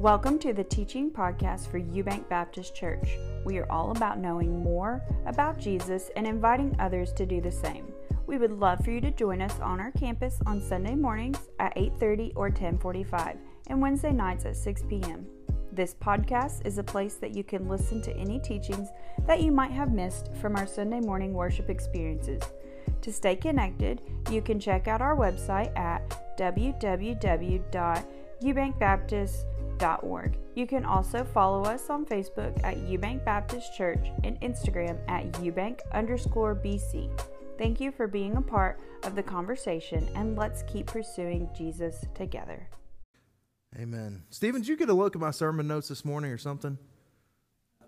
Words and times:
Welcome 0.00 0.38
to 0.38 0.54
the 0.54 0.64
teaching 0.64 1.10
podcast 1.10 1.70
for 1.70 1.78
Eubank 1.78 2.26
Baptist 2.30 2.74
Church. 2.74 3.18
We 3.44 3.58
are 3.58 3.70
all 3.70 3.90
about 3.90 4.18
knowing 4.18 4.62
more 4.62 5.02
about 5.26 5.58
Jesus 5.58 6.10
and 6.16 6.26
inviting 6.26 6.74
others 6.78 7.12
to 7.12 7.26
do 7.26 7.42
the 7.42 7.52
same. 7.52 7.92
We 8.26 8.38
would 8.38 8.50
love 8.50 8.82
for 8.82 8.92
you 8.92 9.02
to 9.02 9.10
join 9.10 9.42
us 9.42 9.60
on 9.60 9.78
our 9.78 9.90
campus 9.90 10.38
on 10.46 10.62
Sunday 10.62 10.94
mornings 10.94 11.50
at 11.58 11.76
8:30 11.76 12.32
or 12.34 12.48
10:45 12.48 13.36
and 13.66 13.82
Wednesday 13.82 14.10
nights 14.10 14.46
at 14.46 14.56
6 14.56 14.84
p.m. 14.88 15.26
This 15.70 15.92
podcast 15.92 16.66
is 16.66 16.78
a 16.78 16.82
place 16.82 17.16
that 17.16 17.36
you 17.36 17.44
can 17.44 17.68
listen 17.68 18.00
to 18.00 18.16
any 18.16 18.38
teachings 18.38 18.88
that 19.26 19.42
you 19.42 19.52
might 19.52 19.72
have 19.72 19.92
missed 19.92 20.34
from 20.36 20.56
our 20.56 20.66
Sunday 20.66 21.00
morning 21.00 21.34
worship 21.34 21.68
experiences. 21.68 22.42
To 23.02 23.12
stay 23.12 23.36
connected, 23.36 24.00
you 24.30 24.40
can 24.40 24.58
check 24.58 24.88
out 24.88 25.02
our 25.02 25.14
website 25.14 25.78
at 25.78 26.00
You 30.54 30.66
can 30.66 30.84
also 30.84 31.24
follow 31.24 31.62
us 31.62 31.88
on 31.88 32.04
Facebook 32.04 32.62
at 32.62 32.76
Eubank 32.76 33.24
Baptist 33.24 33.74
Church 33.74 34.08
and 34.24 34.38
Instagram 34.40 34.98
at 35.08 35.32
Eubank 35.32 35.80
underscore 35.92 36.54
BC. 36.54 37.10
Thank 37.56 37.80
you 37.80 37.90
for 37.90 38.06
being 38.06 38.36
a 38.36 38.42
part 38.42 38.78
of 39.04 39.14
the 39.14 39.22
conversation 39.22 40.06
and 40.14 40.36
let's 40.36 40.62
keep 40.64 40.86
pursuing 40.86 41.48
Jesus 41.56 42.04
together. 42.14 42.68
Amen. 43.78 44.24
Stephen, 44.30 44.60
did 44.60 44.68
you 44.68 44.76
get 44.76 44.90
a 44.90 44.94
look 44.94 45.14
at 45.14 45.20
my 45.20 45.30
sermon 45.30 45.66
notes 45.66 45.88
this 45.88 46.04
morning 46.04 46.30
or 46.30 46.38
something? 46.38 46.76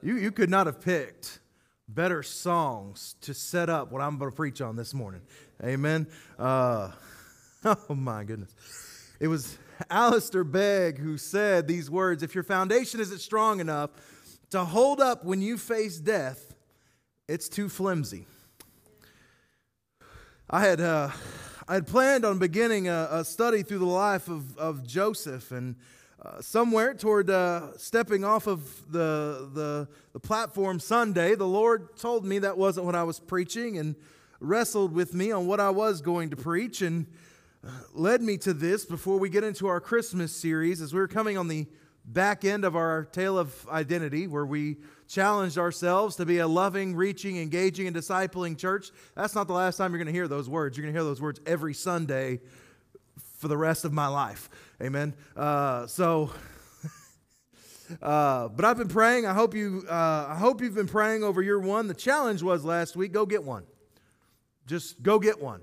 You, 0.02 0.16
you 0.16 0.32
could 0.32 0.48
not 0.48 0.66
have 0.66 0.80
picked 0.80 1.40
better 1.88 2.22
songs 2.22 3.16
to 3.22 3.34
set 3.34 3.68
up 3.68 3.92
what 3.92 4.00
I'm 4.00 4.18
going 4.18 4.30
to 4.30 4.36
preach 4.36 4.60
on 4.60 4.76
this 4.76 4.94
morning. 4.94 5.22
Amen. 5.62 6.06
Uh, 6.38 6.90
oh, 7.64 7.94
my 7.94 8.24
goodness. 8.24 8.54
It 9.20 9.28
was 9.28 9.58
Alistair 9.90 10.44
Begg 10.44 10.98
who 10.98 11.16
said 11.16 11.66
these 11.66 11.90
words 11.90 12.22
If 12.22 12.34
your 12.34 12.44
foundation 12.44 13.00
isn't 13.00 13.20
strong 13.20 13.60
enough 13.60 13.90
to 14.50 14.64
hold 14.64 15.00
up 15.00 15.24
when 15.24 15.40
you 15.40 15.58
face 15.58 15.98
death, 15.98 16.54
it's 17.28 17.48
too 17.48 17.68
flimsy. 17.68 18.26
I 20.50 20.60
had. 20.60 20.80
Uh, 20.80 21.10
I 21.68 21.74
had 21.74 21.86
planned 21.86 22.24
on 22.24 22.38
beginning 22.38 22.88
a, 22.88 23.08
a, 23.10 23.24
study 23.24 23.62
through 23.62 23.78
the 23.78 23.84
life 23.84 24.28
of, 24.28 24.58
of 24.58 24.84
Joseph, 24.84 25.52
and 25.52 25.76
uh, 26.20 26.40
somewhere 26.40 26.92
toward 26.92 27.30
uh, 27.30 27.76
stepping 27.78 28.24
off 28.24 28.48
of 28.48 28.92
the, 28.92 29.48
the, 29.54 29.88
the 30.12 30.20
platform 30.20 30.80
Sunday, 30.80 31.36
the 31.36 31.46
Lord 31.46 31.96
told 31.96 32.24
me 32.24 32.40
that 32.40 32.58
wasn't 32.58 32.84
what 32.84 32.96
I 32.96 33.04
was 33.04 33.20
preaching 33.20 33.78
and 33.78 33.94
wrestled 34.40 34.92
with 34.92 35.14
me 35.14 35.30
on 35.30 35.46
what 35.46 35.60
I 35.60 35.70
was 35.70 36.00
going 36.00 36.30
to 36.30 36.36
preach 36.36 36.82
and 36.82 37.06
led 37.94 38.22
me 38.22 38.36
to 38.38 38.52
this 38.52 38.84
before 38.84 39.18
we 39.18 39.28
get 39.28 39.44
into 39.44 39.66
our 39.68 39.80
Christmas 39.80 40.34
series 40.34 40.80
as 40.80 40.92
we 40.92 41.00
were 41.00 41.08
coming 41.08 41.38
on 41.38 41.48
the 41.48 41.66
back 42.04 42.44
end 42.44 42.64
of 42.64 42.74
our 42.74 43.04
Tale 43.04 43.38
of 43.38 43.68
Identity, 43.68 44.26
where 44.26 44.44
we 44.44 44.78
challenged 45.06 45.58
ourselves 45.58 46.16
to 46.16 46.26
be 46.26 46.38
a 46.38 46.46
loving, 46.46 46.96
reaching, 46.96 47.36
engaging, 47.38 47.86
and 47.86 47.94
discipling 47.94 48.58
church. 48.58 48.90
That's 49.14 49.34
not 49.34 49.46
the 49.46 49.52
last 49.52 49.76
time 49.76 49.92
you're 49.92 49.98
going 49.98 50.06
to 50.06 50.12
hear 50.12 50.28
those 50.28 50.48
words. 50.48 50.76
You're 50.76 50.82
going 50.82 50.94
to 50.94 50.98
hear 50.98 51.04
those 51.04 51.20
words 51.20 51.40
every 51.46 51.74
Sunday 51.74 52.40
for 53.38 53.48
the 53.48 53.56
rest 53.56 53.84
of 53.84 53.92
my 53.92 54.08
life. 54.08 54.48
Amen. 54.82 55.14
Uh, 55.36 55.86
so, 55.86 56.32
uh, 58.02 58.48
but 58.48 58.64
I've 58.64 58.78
been 58.78 58.88
praying. 58.88 59.26
I 59.26 59.34
hope 59.34 59.54
you. 59.54 59.84
Uh, 59.88 60.26
I 60.28 60.36
hope 60.36 60.60
you've 60.60 60.74
been 60.74 60.88
praying 60.88 61.22
over 61.22 61.42
your 61.42 61.60
one. 61.60 61.86
The 61.86 61.94
challenge 61.94 62.42
was 62.42 62.64
last 62.64 62.96
week. 62.96 63.12
Go 63.12 63.26
get 63.26 63.44
one. 63.44 63.64
Just 64.66 65.02
go 65.02 65.18
get 65.18 65.40
one. 65.40 65.60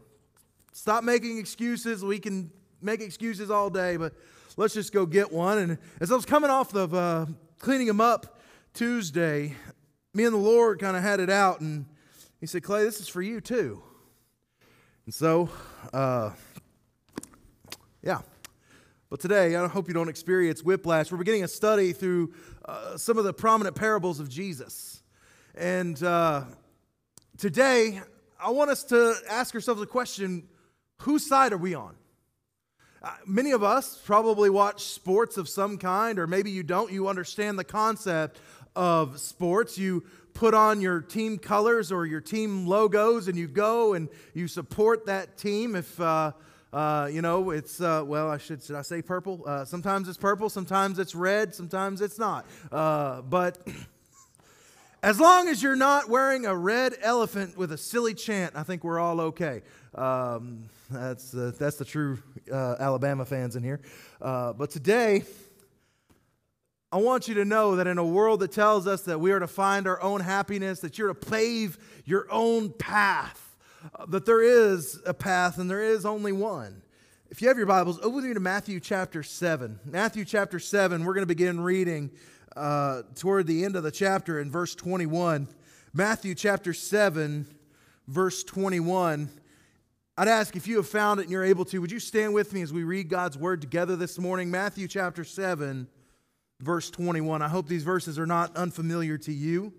Stop 0.79 1.03
making 1.03 1.39
excuses. 1.39 2.05
We 2.05 2.19
can 2.19 2.51
make 2.81 3.01
excuses 3.01 3.51
all 3.51 3.69
day, 3.69 3.97
but 3.97 4.13
let's 4.55 4.73
just 4.73 4.93
go 4.93 5.05
get 5.05 5.29
one. 5.29 5.57
And 5.57 5.77
as 5.99 6.09
I 6.09 6.15
was 6.15 6.23
coming 6.23 6.49
off 6.49 6.73
of 6.73 6.93
uh, 6.93 7.25
cleaning 7.59 7.87
them 7.87 7.99
up 7.99 8.39
Tuesday, 8.73 9.55
me 10.13 10.23
and 10.23 10.33
the 10.33 10.39
Lord 10.39 10.79
kind 10.79 10.95
of 10.95 11.03
had 11.03 11.19
it 11.19 11.29
out, 11.29 11.59
and 11.59 11.85
He 12.39 12.45
said, 12.45 12.63
"Clay, 12.63 12.85
this 12.85 13.01
is 13.01 13.09
for 13.09 13.21
you 13.21 13.41
too." 13.41 13.83
And 15.03 15.13
so, 15.13 15.49
uh, 15.91 16.31
yeah. 18.01 18.21
But 19.09 19.19
today, 19.19 19.57
I 19.57 19.67
hope 19.67 19.89
you 19.89 19.93
don't 19.93 20.07
experience 20.07 20.63
whiplash. 20.63 21.11
We're 21.11 21.17
beginning 21.17 21.43
a 21.43 21.49
study 21.49 21.91
through 21.91 22.33
uh, 22.63 22.95
some 22.95 23.17
of 23.17 23.25
the 23.25 23.33
prominent 23.33 23.75
parables 23.75 24.21
of 24.21 24.29
Jesus. 24.29 25.03
And 25.55 26.01
uh, 26.01 26.43
today, 27.37 28.01
I 28.39 28.51
want 28.51 28.71
us 28.71 28.85
to 28.85 29.15
ask 29.29 29.53
ourselves 29.53 29.81
a 29.81 29.85
question 29.85 30.47
whose 30.99 31.27
side 31.27 31.53
are 31.53 31.57
we 31.57 31.73
on? 31.73 31.95
Uh, 33.01 33.11
many 33.25 33.51
of 33.51 33.63
us 33.63 34.01
probably 34.05 34.49
watch 34.49 34.83
sports 34.83 35.37
of 35.37 35.47
some 35.47 35.77
kind, 35.77 36.19
or 36.19 36.27
maybe 36.27 36.51
you 36.51 36.63
don't. 36.63 36.91
You 36.91 37.07
understand 37.07 37.57
the 37.57 37.63
concept 37.63 38.39
of 38.75 39.19
sports. 39.19 39.77
You 39.77 40.03
put 40.33 40.53
on 40.53 40.81
your 40.81 41.01
team 41.01 41.37
colors 41.37 41.91
or 41.91 42.05
your 42.05 42.21
team 42.21 42.67
logos 42.67 43.27
and 43.27 43.37
you 43.37 43.47
go 43.47 43.93
and 43.93 44.09
you 44.33 44.47
support 44.47 45.05
that 45.05 45.37
team. 45.37 45.75
If 45.75 45.99
uh, 45.99 46.33
uh, 46.71 47.09
you 47.11 47.21
know, 47.21 47.49
it's, 47.49 47.81
uh, 47.81 48.03
well, 48.05 48.29
I 48.29 48.37
should, 48.37 48.61
should 48.61 48.75
I 48.75 48.83
say 48.83 49.01
purple? 49.01 49.43
Uh, 49.45 49.65
sometimes 49.65 50.07
it's 50.07 50.17
purple, 50.17 50.49
sometimes 50.49 50.99
it's 50.99 51.15
red, 51.15 51.55
sometimes 51.55 51.99
it's 51.99 52.19
not. 52.19 52.45
Uh, 52.71 53.21
but 53.21 53.57
as 55.01 55.19
long 55.19 55.47
as 55.47 55.63
you're 55.63 55.75
not 55.75 56.09
wearing 56.09 56.45
a 56.45 56.55
red 56.55 56.95
elephant 57.01 57.57
with 57.57 57.71
a 57.71 57.77
silly 57.77 58.13
chant, 58.13 58.55
I 58.55 58.63
think 58.63 58.83
we're 58.83 58.99
all 58.99 59.21
okay. 59.21 59.61
Um, 59.95 60.63
that's, 60.89 61.33
uh, 61.33 61.51
that's 61.57 61.77
the 61.77 61.85
true 61.85 62.19
uh, 62.51 62.75
Alabama 62.79 63.25
fans 63.25 63.55
in 63.55 63.63
here. 63.63 63.81
but 64.19 64.69
today, 64.69 65.23
I 66.91 66.97
want 66.97 67.27
you 67.27 67.35
to 67.35 67.45
know 67.45 67.75
that 67.75 67.85
in 67.85 67.99
a 67.99 68.03
world 68.03 68.39
that 68.39 68.51
tells 68.51 68.87
us 68.87 69.03
that 69.03 69.19
we 69.19 69.31
are 69.31 69.39
to 69.39 69.47
find 69.47 69.85
our 69.85 70.01
own 70.01 70.21
happiness, 70.21 70.79
that 70.79 70.97
you're 70.97 71.09
to 71.09 71.13
pave 71.13 71.77
your 72.03 72.25
own 72.31 72.71
path, 72.71 73.55
uh, 73.93 74.07
that 74.07 74.25
there 74.25 74.41
is 74.41 74.99
a 75.05 75.13
path 75.13 75.59
and 75.59 75.69
there 75.69 75.83
is 75.83 76.03
only 76.03 76.31
one. 76.31 76.81
If 77.29 77.43
you 77.43 77.47
have 77.47 77.57
your 77.57 77.67
Bibles, 77.67 77.99
open 77.99 78.15
with 78.15 78.25
me 78.25 78.33
to 78.33 78.39
Matthew 78.39 78.79
chapter 78.79 79.21
7. 79.21 79.79
Matthew 79.85 80.25
chapter 80.25 80.57
7, 80.57 81.05
we're 81.05 81.13
going 81.13 81.21
to 81.21 81.27
begin 81.27 81.61
reading 81.61 82.09
uh, 82.55 83.03
toward 83.15 83.47
the 83.47 83.63
end 83.63 83.75
of 83.75 83.83
the 83.83 83.91
chapter 83.91 84.39
in 84.39 84.51
verse 84.51 84.75
21. 84.75 85.47
Matthew 85.93 86.35
chapter 86.35 86.73
7, 86.73 87.45
verse 88.07 88.43
21. 88.43 89.29
I'd 90.17 90.27
ask 90.27 90.55
if 90.55 90.67
you 90.67 90.77
have 90.77 90.87
found 90.87 91.19
it 91.19 91.23
and 91.23 91.31
you're 91.31 91.45
able 91.45 91.65
to, 91.65 91.79
would 91.79 91.91
you 91.91 91.99
stand 91.99 92.33
with 92.33 92.53
me 92.53 92.61
as 92.61 92.73
we 92.73 92.83
read 92.83 93.09
God's 93.09 93.37
word 93.37 93.61
together 93.61 93.95
this 93.95 94.19
morning? 94.19 94.51
Matthew 94.51 94.87
chapter 94.87 95.23
7, 95.23 95.87
verse 96.59 96.89
21. 96.89 97.41
I 97.41 97.47
hope 97.47 97.67
these 97.67 97.83
verses 97.83 98.19
are 98.19 98.25
not 98.25 98.55
unfamiliar 98.55 99.17
to 99.19 99.31
you. 99.31 99.73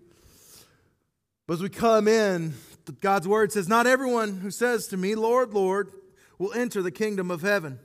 But 1.47 1.55
as 1.55 1.61
we 1.61 1.69
come 1.69 2.07
in, 2.07 2.53
God's 3.01 3.27
word 3.27 3.51
says, 3.51 3.67
Not 3.67 3.87
everyone 3.87 4.39
who 4.39 4.51
says 4.51 4.87
to 4.87 4.97
me, 4.97 5.15
Lord, 5.15 5.53
Lord, 5.53 5.91
will 6.37 6.53
enter 6.53 6.81
the 6.81 6.91
kingdom 6.91 7.29
of 7.29 7.41
heaven. 7.41 7.79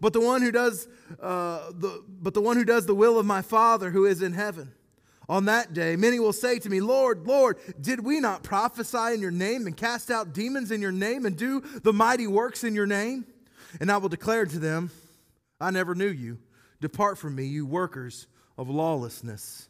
But 0.00 0.12
the 0.12 0.20
one 0.20 0.42
who 0.42 0.52
does, 0.52 0.88
uh, 1.20 1.70
the, 1.72 2.02
but 2.08 2.34
the 2.34 2.40
one 2.40 2.56
who 2.56 2.64
does 2.64 2.86
the 2.86 2.94
will 2.94 3.18
of 3.18 3.26
my 3.26 3.42
Father 3.42 3.90
who 3.90 4.04
is 4.04 4.22
in 4.22 4.32
heaven. 4.32 4.72
On 5.28 5.44
that 5.46 5.72
day, 5.72 5.96
many 5.96 6.18
will 6.18 6.32
say 6.32 6.58
to 6.58 6.68
me, 6.68 6.80
Lord, 6.80 7.26
Lord, 7.26 7.58
did 7.80 8.04
we 8.04 8.20
not 8.20 8.42
prophesy 8.42 9.14
in 9.14 9.20
your 9.20 9.30
name 9.30 9.66
and 9.66 9.76
cast 9.76 10.10
out 10.10 10.34
demons 10.34 10.70
in 10.70 10.82
your 10.82 10.92
name 10.92 11.26
and 11.26 11.36
do 11.36 11.60
the 11.60 11.92
mighty 11.92 12.26
works 12.26 12.64
in 12.64 12.74
your 12.74 12.86
name? 12.86 13.24
And 13.80 13.90
I 13.90 13.96
will 13.96 14.08
declare 14.08 14.44
to 14.46 14.58
them, 14.58 14.90
I 15.60 15.70
never 15.70 15.94
knew 15.94 16.08
you. 16.08 16.38
Depart 16.80 17.18
from 17.18 17.36
me, 17.36 17.46
you 17.46 17.64
workers 17.64 18.26
of 18.58 18.68
lawlessness. 18.68 19.68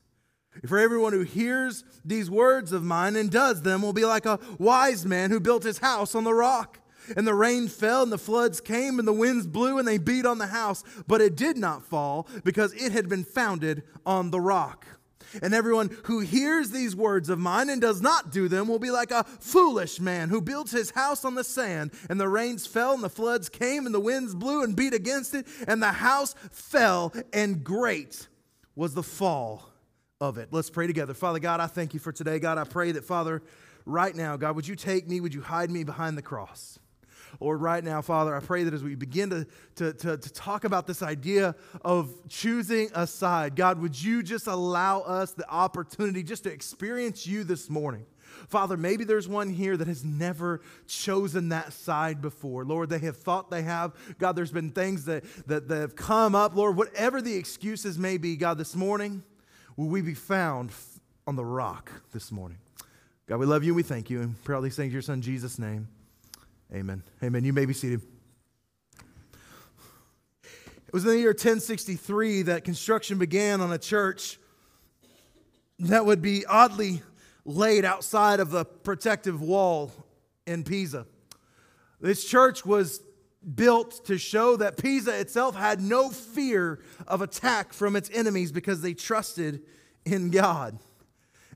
For 0.67 0.79
everyone 0.79 1.13
who 1.13 1.23
hears 1.23 1.85
these 2.05 2.31
words 2.31 2.73
of 2.73 2.83
mine 2.83 3.17
and 3.17 3.31
does 3.31 3.63
them 3.63 3.83
will 3.83 3.93
be 3.93 4.05
like 4.05 4.27
a 4.27 4.39
wise 4.59 5.07
man 5.07 5.31
who 5.31 5.41
built 5.41 5.65
his 5.65 5.79
house 5.79 6.15
on 6.15 6.25
the 6.25 6.35
rock. 6.35 6.79
And 7.17 7.27
the 7.27 7.35
rain 7.35 7.69
fell, 7.69 8.03
and 8.03 8.13
the 8.13 8.19
floods 8.19 8.61
came, 8.61 8.99
and 8.99 9.07
the 9.07 9.13
winds 9.13 9.47
blew, 9.47 9.79
and 9.79 9.87
they 9.87 9.99
beat 9.99 10.27
on 10.27 10.39
the 10.39 10.47
house. 10.47 10.85
But 11.07 11.21
it 11.21 11.37
did 11.37 11.57
not 11.57 11.85
fall, 11.85 12.29
because 12.45 12.73
it 12.75 12.93
had 12.93 13.09
been 13.09 13.25
founded 13.25 13.83
on 14.05 14.31
the 14.31 14.41
rock. 14.41 14.87
And 15.41 15.55
everyone 15.55 15.97
who 16.05 16.21
hears 16.21 16.71
these 16.71 16.95
words 16.95 17.31
of 17.31 17.39
mine 17.39 17.71
and 17.71 17.81
does 17.81 18.03
not 18.03 18.31
do 18.31 18.49
them 18.49 18.69
will 18.69 18.79
be 18.79 18.91
like 18.91 19.11
a 19.11 19.25
foolish 19.25 19.99
man 19.99 20.29
who 20.29 20.43
builds 20.43 20.73
his 20.73 20.91
house 20.91 21.25
on 21.25 21.35
the 21.35 21.45
sand. 21.45 21.93
And 22.11 22.21
the 22.21 22.29
rains 22.29 22.67
fell, 22.67 22.93
and 22.93 23.03
the 23.03 23.09
floods 23.09 23.49
came, 23.49 23.87
and 23.87 23.95
the 23.95 24.01
winds 24.01 24.35
blew 24.35 24.63
and 24.63 24.77
beat 24.77 24.93
against 24.93 25.35
it, 25.35 25.47
and 25.67 25.83
the 25.83 25.93
house 25.93 26.35
fell, 26.51 27.15
and 27.33 27.65
great 27.65 28.29
was 28.75 28.93
the 28.93 29.03
fall 29.03 29.71
of 30.21 30.37
it. 30.39 30.49
Let's 30.51 30.71
pray 30.71 30.87
together. 30.87 31.15
Father 31.15 31.39
God, 31.39 31.61
I 31.61 31.67
thank 31.67 31.95
you 31.95 32.01
for 32.01 32.13
today. 32.13 32.39
God, 32.39 32.59
I 32.59 32.65
pray 32.65 32.93
that, 32.93 33.05
Father, 33.05 33.43
right 33.87 34.15
now, 34.15 34.37
God, 34.37 34.55
would 34.57 34.69
you 34.69 34.77
take 34.77 35.09
me? 35.09 35.21
Would 35.21 35.35
you 35.35 35.41
hide 35.41 35.71
me 35.71 35.83
behind 35.83 36.19
the 36.19 36.23
cross? 36.23 36.79
Lord, 37.41 37.61
right 37.61 37.83
now, 37.83 38.03
Father, 38.03 38.35
I 38.37 38.41
pray 38.41 38.65
that 38.65 38.75
as 38.75 38.83
we 38.83 38.95
begin 38.95 39.31
to, 39.31 39.47
to, 39.77 39.93
to, 39.93 40.17
to, 40.17 40.33
talk 40.33 40.65
about 40.65 40.87
this 40.87 41.03
idea 41.03 41.55
of 41.85 42.11
choosing 42.29 42.91
a 42.95 43.07
side, 43.07 43.57
God, 43.57 43.81
would 43.81 44.01
you 44.01 44.23
just 44.23 44.47
allow 44.47 45.01
us 45.01 45.33
the 45.33 45.49
opportunity 45.49 46.23
just 46.23 46.45
to 46.45 46.53
experience 46.53 47.27
you 47.27 47.45
this 47.45 47.71
morning? 47.71 48.07
Father, 48.49 48.77
maybe 48.77 49.05
there's 49.05 49.29
one 49.29 49.51
here 49.51 49.77
that 49.77 49.89
has 49.89 50.05
never 50.05 50.61
chosen 50.87 51.51
that 51.51 51.73
side 51.73 52.21
before. 52.21 52.65
Lord, 52.65 52.89
they 52.89 52.99
have 53.01 53.17
thought 53.17 53.51
they 53.51 53.63
have. 53.63 53.93
God, 54.19 54.37
there's 54.37 54.53
been 54.53 54.71
things 54.71 55.05
that, 55.05 55.25
that, 55.47 55.69
that 55.69 55.81
have 55.81 55.97
come 55.97 56.35
up. 56.35 56.55
Lord, 56.55 56.77
whatever 56.77 57.23
the 57.23 57.35
excuses 57.35 57.99
may 57.99 58.19
be, 58.19 58.37
God, 58.37 58.59
this 58.59 58.75
morning, 58.75 59.23
will 59.77 59.89
we 59.89 60.03
be 60.03 60.15
found 60.15 60.71
on 61.27 61.37
the 61.37 61.45
rock 61.45 61.91
this 62.13 62.33
morning? 62.33 62.59
God, 63.27 63.39
we 63.39 63.47
love 63.47 63.65
you 63.65 63.71
and 63.71 63.77
we 63.77 63.83
thank 63.83 64.11
you 64.11 64.21
and 64.21 64.43
proudly 64.45 64.71
sing 64.71 64.91
your 64.91 65.03
son 65.03 65.23
Jesus' 65.23 65.59
name. 65.59 65.89
Amen. 66.75 67.03
Amen. 67.23 67.45
You 67.45 67.53
may 67.53 67.67
be 67.67 67.75
seated. 67.75 68.01
It 70.87 70.93
was 70.93 71.05
in 71.05 71.11
the 71.11 71.19
year 71.19 71.31
1063 71.31 72.43
that 72.43 72.65
construction 72.65 73.19
began 73.19 73.61
on 73.61 73.73
a 73.73 73.79
church 73.79 74.39
that 75.81 76.07
would 76.07 76.23
be 76.23 76.47
oddly 76.47 77.03
laid 77.45 77.85
outside 77.85 78.41
of 78.41 78.51
the 78.51 78.65
protective 78.65 79.43
wall 79.43 79.93
in 80.47 80.65
Pisa. 80.65 81.07
This 82.01 82.25
church 82.25 82.65
was 82.65 83.03
built 83.55 84.05
to 84.07 84.17
show 84.17 84.57
that 84.57 84.77
Pisa 84.77 85.19
itself 85.19 85.55
had 85.55 85.81
no 85.81 86.09
fear 86.09 86.81
of 87.07 87.21
attack 87.21 87.73
from 87.73 87.97
its 87.97 88.09
enemies 88.15 88.51
because 88.51 88.81
they 88.81 88.95
trusted 88.95 89.63
in 90.05 90.31
God. 90.31 90.79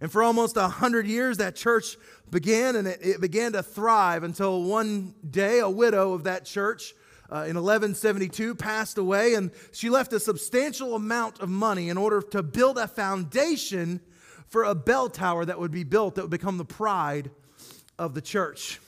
And 0.00 0.10
for 0.10 0.22
almost 0.22 0.56
a 0.56 0.68
hundred 0.68 1.06
years, 1.06 1.38
that 1.38 1.56
church 1.56 1.96
began 2.30 2.76
and 2.76 2.86
it, 2.86 2.98
it, 3.02 3.20
began 3.20 3.52
to 3.52 3.62
thrive 3.62 4.22
until 4.22 4.62
one 4.62 5.14
day 5.28 5.60
a 5.60 5.70
widow 5.70 6.12
of 6.12 6.24
that 6.24 6.44
church 6.44 6.94
uh, 7.30 7.46
in 7.48 7.56
1172 7.56 8.54
passed 8.54 8.98
away, 8.98 9.34
and 9.34 9.50
she 9.72 9.90
left 9.90 10.12
a 10.12 10.20
substantial 10.20 10.94
amount 10.94 11.40
of 11.40 11.48
money 11.48 11.88
in 11.88 11.96
order 11.96 12.20
to 12.20 12.42
build 12.42 12.78
a 12.78 12.86
foundation 12.86 14.00
for 14.48 14.64
a 14.64 14.74
bell 14.74 15.08
tower 15.08 15.44
that 15.44 15.58
would 15.58 15.72
be 15.72 15.82
built 15.82 16.14
that 16.14 16.22
would 16.22 16.30
become 16.30 16.56
the 16.58 16.64
pride 16.64 17.30
of 17.98 18.14
the 18.14 18.20
church. 18.20 18.80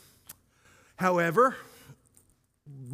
However, 0.97 1.57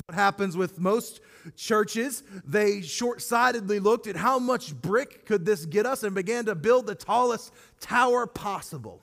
what 0.06 0.14
happens 0.14 0.56
with 0.56 0.78
most 0.78 1.20
churches, 1.56 2.23
they 2.44 2.82
short 2.82 3.23
sightedly 3.23 3.81
looked 3.81 4.06
at 4.06 4.17
how 4.17 4.38
much 4.38 4.75
brick 4.75 5.26
could 5.26 5.44
this 5.44 5.67
get 5.67 5.87
us 5.87 6.02
and 6.02 6.14
began 6.14 6.44
to 6.46 6.55
build 6.55 6.87
the 6.87 6.94
tallest 6.94 7.52
tower 7.81 8.26
possible. 8.26 9.02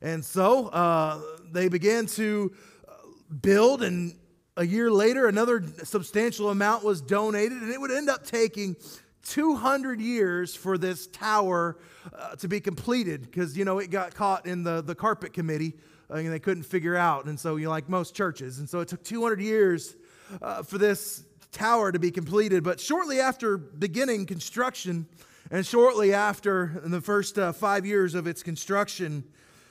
And 0.00 0.24
so 0.24 0.68
uh, 0.68 1.20
they 1.52 1.68
began 1.68 2.06
to 2.06 2.52
uh, 2.88 2.92
build, 3.40 3.82
and 3.82 4.14
a 4.56 4.66
year 4.66 4.90
later, 4.90 5.28
another 5.28 5.62
substantial 5.84 6.50
amount 6.50 6.84
was 6.84 7.00
donated, 7.00 7.62
and 7.62 7.70
it 7.70 7.80
would 7.80 7.90
end 7.90 8.10
up 8.10 8.26
taking 8.26 8.76
200 9.24 10.00
years 10.00 10.54
for 10.54 10.76
this 10.76 11.06
tower 11.06 11.78
uh, 12.12 12.34
to 12.36 12.48
be 12.48 12.60
completed 12.60 13.22
because, 13.22 13.56
you 13.56 13.64
know, 13.64 13.78
it 13.78 13.90
got 13.90 14.14
caught 14.14 14.46
in 14.46 14.64
the, 14.64 14.82
the 14.82 14.94
carpet 14.94 15.32
committee 15.32 15.74
uh, 16.10 16.16
and 16.16 16.32
they 16.32 16.38
couldn't 16.38 16.64
figure 16.64 16.96
out. 16.96 17.26
And 17.26 17.38
so, 17.38 17.56
you 17.56 17.66
know, 17.66 17.70
like 17.70 17.88
most 17.88 18.14
churches. 18.14 18.58
And 18.58 18.68
so 18.68 18.80
it 18.80 18.88
took 18.88 19.02
200 19.04 19.40
years 19.40 19.96
uh, 20.40 20.62
for 20.62 20.78
this 20.78 21.24
tower 21.52 21.92
to 21.92 21.98
be 21.98 22.10
completed. 22.10 22.64
But 22.64 22.80
shortly 22.80 23.20
after 23.20 23.56
beginning 23.56 24.26
construction, 24.26 25.06
and 25.50 25.66
shortly 25.66 26.14
after, 26.14 26.80
in 26.84 26.90
the 26.90 27.00
first 27.00 27.38
uh, 27.38 27.52
five 27.52 27.84
years 27.84 28.14
of 28.14 28.26
its 28.26 28.42
construction, 28.42 29.24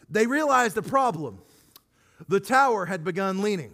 they 0.10 0.28
realized 0.28 0.75
the 0.75 0.83
problem. 0.83 1.42
The 2.28 2.39
tower 2.39 2.86
had 2.86 3.04
begun 3.04 3.42
leaning. 3.42 3.74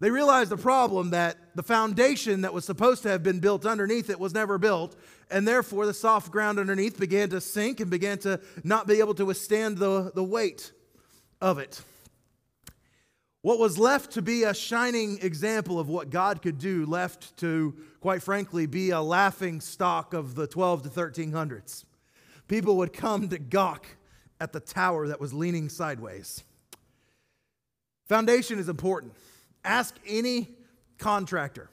They 0.00 0.10
realized 0.10 0.50
the 0.50 0.56
problem 0.56 1.10
that 1.10 1.36
the 1.56 1.62
foundation 1.62 2.42
that 2.42 2.54
was 2.54 2.64
supposed 2.64 3.02
to 3.02 3.08
have 3.08 3.22
been 3.22 3.40
built 3.40 3.66
underneath 3.66 4.10
it 4.10 4.20
was 4.20 4.32
never 4.32 4.58
built, 4.58 4.94
and 5.30 5.48
therefore 5.48 5.86
the 5.86 5.94
soft 5.94 6.30
ground 6.30 6.58
underneath 6.58 7.00
began 7.00 7.30
to 7.30 7.40
sink 7.40 7.80
and 7.80 7.90
began 7.90 8.18
to 8.18 8.40
not 8.62 8.86
be 8.86 9.00
able 9.00 9.14
to 9.14 9.24
withstand 9.24 9.78
the, 9.78 10.12
the 10.14 10.22
weight 10.22 10.72
of 11.40 11.58
it. 11.58 11.80
What 13.42 13.60
was 13.60 13.78
left 13.78 14.12
to 14.12 14.22
be 14.22 14.42
a 14.42 14.52
shining 14.52 15.18
example 15.22 15.78
of 15.78 15.88
what 15.88 16.10
God 16.10 16.42
could 16.42 16.58
do, 16.58 16.84
left 16.86 17.36
to, 17.38 17.74
quite 18.00 18.22
frankly, 18.22 18.66
be 18.66 18.90
a 18.90 19.00
laughing 19.00 19.60
stock 19.60 20.12
of 20.12 20.34
the 20.34 20.46
12 20.48 20.82
to 20.82 20.88
1300s. 20.88 21.84
People 22.48 22.76
would 22.78 22.92
come 22.92 23.28
to 23.28 23.38
gawk 23.38 23.86
at 24.40 24.52
the 24.52 24.60
tower 24.60 25.06
that 25.08 25.20
was 25.20 25.32
leaning 25.32 25.68
sideways. 25.68 26.42
Foundation 28.08 28.58
is 28.58 28.68
important. 28.68 29.12
Ask 29.64 29.96
any 30.06 30.48
contractor. 30.98 31.70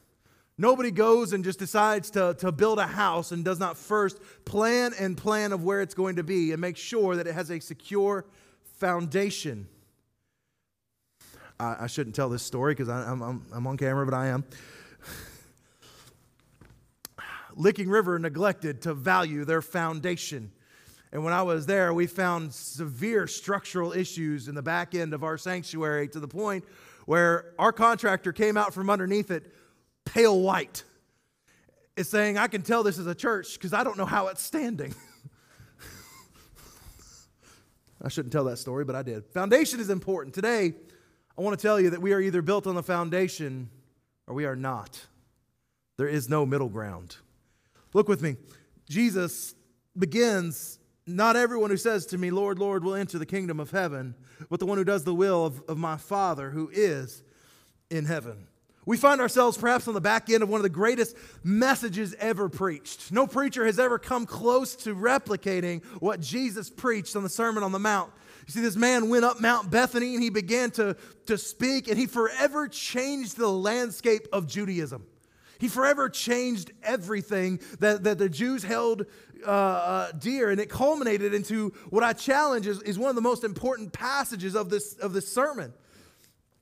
Nobody 0.57 0.91
goes 0.91 1.33
and 1.33 1.43
just 1.43 1.59
decides 1.59 2.11
to, 2.11 2.35
to 2.39 2.51
build 2.51 2.77
a 2.77 2.87
house 2.87 3.31
and 3.31 3.43
does 3.43 3.59
not 3.59 3.75
first 3.75 4.19
plan 4.45 4.93
and 4.99 5.17
plan 5.17 5.51
of 5.51 5.63
where 5.63 5.81
it's 5.81 5.95
going 5.95 6.17
to 6.17 6.23
be 6.23 6.51
and 6.51 6.61
make 6.61 6.77
sure 6.77 7.15
that 7.15 7.25
it 7.25 7.33
has 7.33 7.49
a 7.49 7.59
secure 7.59 8.25
foundation. 8.77 9.67
I, 11.59 11.75
I 11.81 11.87
shouldn't 11.87 12.15
tell 12.15 12.29
this 12.29 12.43
story 12.43 12.73
because 12.73 12.89
I'm, 12.89 13.21
I'm, 13.21 13.45
I'm 13.53 13.67
on 13.67 13.77
camera, 13.77 14.05
but 14.05 14.13
I 14.13 14.27
am. 14.27 14.43
Licking 17.55 17.89
River 17.89 18.19
neglected 18.19 18.81
to 18.81 18.93
value 18.93 19.45
their 19.45 19.61
foundation. 19.61 20.51
And 21.11 21.23
when 21.23 21.33
I 21.33 21.43
was 21.43 21.65
there, 21.65 21.93
we 21.93 22.07
found 22.07 22.53
severe 22.53 23.27
structural 23.27 23.93
issues 23.93 24.49
in 24.49 24.55
the 24.55 24.61
back 24.61 24.93
end 24.93 25.13
of 25.13 25.23
our 25.23 25.37
sanctuary 25.37 26.09
to 26.09 26.19
the 26.19 26.27
point 26.27 26.65
where 27.05 27.53
our 27.57 27.71
contractor 27.71 28.33
came 28.33 28.57
out 28.57 28.73
from 28.73 28.89
underneath 28.89 29.31
it 29.31 29.53
pale 30.03 30.39
white. 30.39 30.83
It's 31.95 32.09
saying, 32.09 32.37
I 32.37 32.47
can 32.47 32.61
tell 32.61 32.83
this 32.83 32.97
is 32.97 33.07
a 33.07 33.15
church 33.15 33.53
because 33.53 33.71
I 33.71 33.85
don't 33.85 33.97
know 33.97 34.05
how 34.05 34.27
it's 34.27 34.41
standing. 34.41 34.93
I 38.01 38.09
shouldn't 38.09 38.33
tell 38.33 38.43
that 38.45 38.57
story, 38.57 38.83
but 38.83 38.95
I 38.95 39.01
did. 39.01 39.25
Foundation 39.27 39.79
is 39.79 39.89
important. 39.89 40.35
Today, 40.35 40.73
I 41.37 41.41
want 41.41 41.57
to 41.57 41.61
tell 41.61 41.79
you 41.79 41.89
that 41.89 42.01
we 42.01 42.13
are 42.13 42.21
either 42.21 42.41
built 42.41 42.65
on 42.65 42.75
the 42.75 42.83
foundation 42.83 43.69
or 44.27 44.33
we 44.33 44.45
are 44.45 44.55
not. 44.55 45.05
There 45.97 46.07
is 46.07 46.29
no 46.29 46.45
middle 46.45 46.69
ground. 46.69 47.17
Look 47.93 48.07
with 48.07 48.21
me. 48.21 48.35
Jesus 48.89 49.55
begins 49.97 50.79
not 51.07 51.35
everyone 51.35 51.69
who 51.69 51.77
says 51.77 52.05
to 52.07 52.17
me, 52.17 52.31
Lord, 52.31 52.57
Lord, 52.57 52.83
will 52.83 52.95
enter 52.95 53.19
the 53.19 53.25
kingdom 53.25 53.59
of 53.59 53.71
heaven, 53.71 54.15
but 54.49 54.59
the 54.59 54.65
one 54.65 54.77
who 54.77 54.83
does 54.83 55.03
the 55.03 55.13
will 55.13 55.45
of, 55.45 55.61
of 55.67 55.77
my 55.77 55.97
Father 55.97 56.49
who 56.49 56.69
is 56.73 57.23
in 57.89 58.05
heaven. 58.05 58.47
We 58.85 58.97
find 58.97 59.19
ourselves 59.19 59.57
perhaps 59.57 59.87
on 59.87 59.95
the 59.95 60.01
back 60.01 60.29
end 60.29 60.43
of 60.43 60.49
one 60.49 60.59
of 60.59 60.63
the 60.63 60.69
greatest 60.69 61.15
messages 61.43 62.15
ever 62.19 62.49
preached. 62.49 63.11
No 63.11 63.25
preacher 63.25 63.65
has 63.65 63.79
ever 63.79 63.97
come 63.97 64.25
close 64.25 64.75
to 64.77 64.95
replicating 64.95 65.83
what 65.99 66.19
Jesus 66.19 66.69
preached 66.69 67.15
on 67.15 67.23
the 67.23 67.29
Sermon 67.29 67.63
on 67.63 67.71
the 67.71 67.79
Mount. 67.79 68.11
You 68.45 68.51
see, 68.51 68.61
this 68.61 68.75
man 68.75 69.09
went 69.09 69.25
up 69.25 69.41
Mount 69.41 69.71
Bethany 69.71 70.13
and 70.13 70.23
he 70.23 70.29
began 70.29 70.69
to, 70.71 70.95
to 71.25 71.37
speak, 71.37 71.87
and 71.87 71.97
he 71.97 72.05
forever 72.05 72.67
changed 72.67 73.37
the 73.37 73.49
landscape 73.49 74.27
of 74.31 74.47
Judaism. 74.47 75.05
He 75.57 75.67
forever 75.67 76.09
changed 76.09 76.71
everything 76.83 77.59
that, 77.79 78.03
that 78.03 78.17
the 78.17 78.29
Jews 78.29 78.63
held 78.63 79.05
uh, 79.45 79.49
uh, 79.49 80.11
dear, 80.11 80.49
and 80.49 80.59
it 80.59 80.69
culminated 80.69 81.33
into 81.33 81.69
what 81.89 82.03
I 82.03 82.13
challenge 82.13 82.67
is, 82.67 82.81
is 82.83 82.99
one 82.99 83.09
of 83.09 83.15
the 83.15 83.21
most 83.21 83.43
important 83.43 83.93
passages 83.93 84.55
of 84.55 84.69
this, 84.69 84.93
of 84.95 85.13
this 85.13 85.27
sermon. 85.31 85.73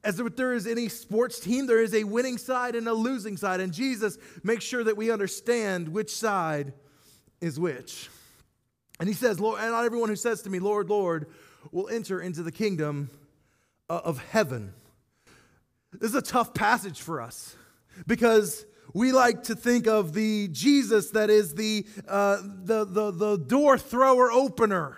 As 0.03 0.19
if 0.19 0.35
there 0.35 0.53
is 0.53 0.67
any 0.67 0.89
sports 0.89 1.39
team, 1.39 1.65
there 1.65 1.81
is 1.81 1.93
a 1.93 2.03
winning 2.03 2.37
side 2.37 2.75
and 2.75 2.87
a 2.87 2.93
losing 2.93 3.37
side, 3.37 3.61
and 3.61 3.73
Jesus 3.73 4.17
makes 4.43 4.63
sure 4.63 4.83
that 4.83 4.97
we 4.97 5.11
understand 5.11 5.87
which 5.87 6.11
side 6.11 6.73
is 7.41 7.59
which. 7.59 8.09
And 9.03 9.09
he 9.09 9.15
says, 9.15 9.37
Lord, 9.37 9.59
and 9.59 9.71
not 9.71 9.83
everyone 9.83 10.07
who 10.07 10.15
says 10.15 10.43
to 10.43 10.49
me, 10.49 10.59
Lord, 10.59 10.89
Lord, 10.89 11.27
will 11.73 11.89
enter 11.89 12.21
into 12.21 12.41
the 12.41 12.53
kingdom 12.53 13.09
uh, 13.89 13.99
of 14.01 14.17
heaven. 14.29 14.73
This 15.91 16.11
is 16.11 16.15
a 16.15 16.21
tough 16.21 16.53
passage 16.53 17.01
for 17.01 17.19
us 17.19 17.53
because 18.07 18.65
we 18.93 19.11
like 19.11 19.43
to 19.43 19.55
think 19.55 19.87
of 19.87 20.13
the 20.13 20.47
Jesus 20.53 21.09
that 21.09 21.29
is 21.29 21.53
the, 21.53 21.85
uh, 22.07 22.37
the, 22.63 22.85
the, 22.85 23.11
the 23.11 23.35
door 23.35 23.77
thrower 23.77 24.31
opener. 24.31 24.95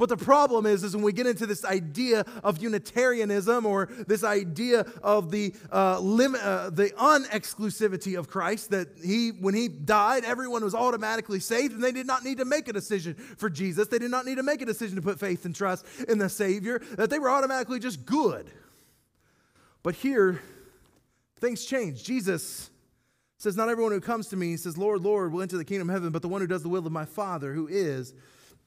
But 0.00 0.08
the 0.08 0.16
problem 0.16 0.64
is, 0.64 0.82
is 0.82 0.96
when 0.96 1.04
we 1.04 1.12
get 1.12 1.26
into 1.26 1.44
this 1.44 1.62
idea 1.62 2.24
of 2.42 2.62
Unitarianism 2.62 3.66
or 3.66 3.90
this 4.06 4.24
idea 4.24 4.86
of 5.02 5.30
the 5.30 5.54
uh, 5.70 6.00
lim- 6.00 6.38
uh, 6.40 6.70
the 6.70 6.88
unexclusivity 6.98 8.18
of 8.18 8.26
Christ, 8.26 8.70
that 8.70 8.88
he, 9.04 9.28
when 9.28 9.52
he 9.52 9.68
died, 9.68 10.24
everyone 10.24 10.64
was 10.64 10.74
automatically 10.74 11.38
saved, 11.38 11.74
and 11.74 11.84
they 11.84 11.92
did 11.92 12.06
not 12.06 12.24
need 12.24 12.38
to 12.38 12.46
make 12.46 12.66
a 12.66 12.72
decision 12.72 13.12
for 13.12 13.50
Jesus. 13.50 13.88
They 13.88 13.98
did 13.98 14.10
not 14.10 14.24
need 14.24 14.36
to 14.36 14.42
make 14.42 14.62
a 14.62 14.64
decision 14.64 14.96
to 14.96 15.02
put 15.02 15.20
faith 15.20 15.44
and 15.44 15.54
trust 15.54 15.84
in 16.08 16.16
the 16.16 16.30
Savior. 16.30 16.78
That 16.96 17.10
they 17.10 17.18
were 17.18 17.28
automatically 17.28 17.78
just 17.78 18.06
good. 18.06 18.50
But 19.82 19.96
here, 19.96 20.40
things 21.40 21.66
change. 21.66 22.04
Jesus 22.04 22.70
says, 23.36 23.54
Not 23.54 23.68
everyone 23.68 23.92
who 23.92 24.00
comes 24.00 24.28
to 24.28 24.36
me 24.36 24.56
says, 24.56 24.78
Lord, 24.78 25.02
Lord, 25.02 25.30
will 25.30 25.42
enter 25.42 25.58
the 25.58 25.64
kingdom 25.66 25.90
of 25.90 25.92
heaven, 25.92 26.10
but 26.10 26.22
the 26.22 26.28
one 26.28 26.40
who 26.40 26.46
does 26.46 26.62
the 26.62 26.70
will 26.70 26.86
of 26.86 26.90
my 26.90 27.04
Father 27.04 27.52
who 27.52 27.68
is 27.68 28.14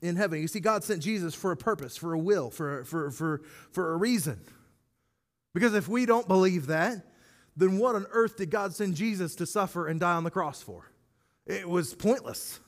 in 0.03 0.17
heaven. 0.17 0.41
You 0.41 0.47
see, 0.47 0.59
God 0.59 0.83
sent 0.83 1.01
Jesus 1.01 1.33
for 1.33 1.51
a 1.51 1.57
purpose, 1.57 1.95
for 1.95 2.13
a 2.13 2.19
will, 2.19 2.51
for, 2.51 2.83
for, 2.83 3.09
for, 3.09 3.41
for 3.71 3.93
a 3.93 3.97
reason. 3.97 4.39
Because 5.53 5.73
if 5.73 5.87
we 5.87 6.05
don't 6.05 6.27
believe 6.27 6.67
that, 6.67 7.05
then 7.55 7.77
what 7.77 7.95
on 7.95 8.05
earth 8.11 8.37
did 8.37 8.49
God 8.49 8.73
send 8.73 8.95
Jesus 8.95 9.35
to 9.35 9.45
suffer 9.45 9.87
and 9.87 9.99
die 9.99 10.13
on 10.13 10.23
the 10.23 10.31
cross 10.31 10.61
for? 10.61 10.91
It 11.45 11.67
was 11.67 11.93
pointless. 11.93 12.59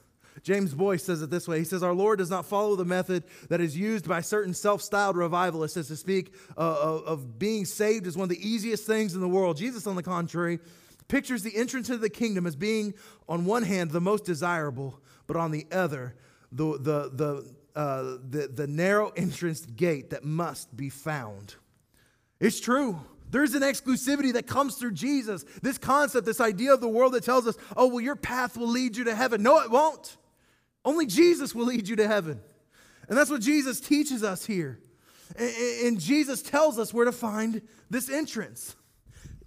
James 0.44 0.74
Boice 0.74 1.04
says 1.04 1.22
it 1.22 1.30
this 1.30 1.48
way. 1.48 1.60
He 1.60 1.66
says, 1.66 1.82
Our 1.82 1.94
Lord 1.94 2.20
does 2.20 2.30
not 2.30 2.46
follow 2.46 2.76
the 2.76 2.86
method 2.86 3.24
that 3.50 3.62
is 3.62 3.76
used 3.76 4.08
by 4.08 4.22
certain 4.22 4.54
self 4.54 4.82
styled 4.82 5.18
revivalists 5.18 5.78
as 5.78 5.88
to 5.88 5.96
speak 5.96 6.34
uh, 6.58 6.62
of, 6.62 7.04
of 7.04 7.40
being 7.40 7.66
saved 7.66 8.06
as 8.06 8.16
one 8.16 8.24
of 8.24 8.30
the 8.30 8.48
easiest 8.48 8.86
things 8.86 9.16
in 9.16 9.22
the 9.22 9.28
world. 9.28 9.58
Jesus, 9.58 9.88
on 9.88 9.96
the 9.96 10.04
contrary, 10.04 10.60
pictures 11.08 11.42
the 11.42 11.56
entrance 11.56 11.90
into 11.90 12.02
the 12.02 12.10
kingdom 12.10 12.46
as 12.46 12.56
being, 12.56 12.94
on 13.28 13.46
one 13.46 13.64
hand, 13.64 13.92
the 13.92 14.02
most 14.02 14.26
desirable, 14.26 15.00
but 15.26 15.38
on 15.38 15.52
the 15.52 15.66
other, 15.72 16.16
the, 16.52 16.78
the, 16.80 17.12
the, 17.14 17.56
uh, 17.76 18.18
the, 18.30 18.50
the 18.54 18.68
narrow 18.68 19.10
entrance 19.16 19.66
gate 19.66 20.12
that 20.12 20.24
must 20.24 20.76
be 20.76 20.90
found. 20.90 21.56
It's 22.40 22.60
true. 22.60 23.00
There's 23.32 23.54
an 23.54 23.64
exclusivity 23.64 24.34
that 24.34 24.48
comes 24.48 24.76
through 24.76 24.94
Jesus. 24.94 25.44
This 25.62 25.78
concept, 25.78 26.26
this 26.26 26.40
idea 26.40 26.74
of 26.74 26.82
the 26.82 26.88
world 26.88 27.14
that 27.14 27.24
tells 27.24 27.48
us, 27.48 27.58
oh, 27.76 27.88
well, 27.88 28.02
your 28.02 28.16
path 28.16 28.56
will 28.56 28.68
lead 28.68 28.96
you 28.96 29.04
to 29.06 29.16
heaven. 29.16 29.44
No, 29.44 29.60
it 29.60 29.72
won't. 29.72 30.18
Only 30.84 31.06
Jesus 31.06 31.56
will 31.56 31.66
lead 31.66 31.88
you 31.88 31.96
to 31.96 32.08
heaven. 32.08 32.40
And 33.10 33.18
that's 33.18 33.30
what 33.30 33.42
Jesus 33.42 33.80
teaches 33.80 34.24
us 34.24 34.46
here. 34.46 34.80
And 35.38 36.00
Jesus 36.00 36.42
tells 36.42 36.78
us 36.78 36.94
where 36.94 37.06
to 37.06 37.12
find 37.12 37.62
this 37.90 38.10
entrance. 38.10 38.76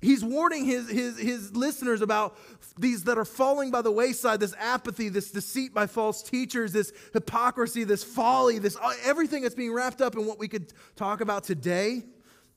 He's 0.01 0.25
warning 0.25 0.65
his, 0.65 0.89
his, 0.89 1.19
his 1.19 1.57
listeners 1.57 2.03
about 2.03 2.39
these 2.79 3.05
that 3.05 3.19
are 3.19 3.25
falling 3.25 3.73
by 3.73 3.83
the 3.83 3.91
wayside, 3.91 4.39
this 4.39 4.55
apathy, 4.59 5.09
this 5.09 5.33
deceit 5.33 5.75
by 5.75 5.89
false 5.89 6.23
teachers, 6.23 6.73
this 6.73 6.93
hypocrisy, 7.13 7.83
this 7.83 8.05
folly, 8.05 8.61
this 8.61 8.77
uh, 8.81 8.93
everything 9.05 9.43
that's 9.43 9.57
being 9.57 9.73
wrapped 9.73 10.01
up 10.01 10.17
in 10.17 10.25
what 10.25 10.39
we 10.39 10.47
could 10.47 10.73
talk 10.95 11.21
about 11.21 11.43
today 11.43 12.05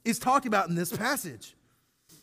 is 0.06 0.20
talked 0.20 0.46
about 0.46 0.70
in 0.70 0.76
this 0.76 0.96
passage. 0.96 1.56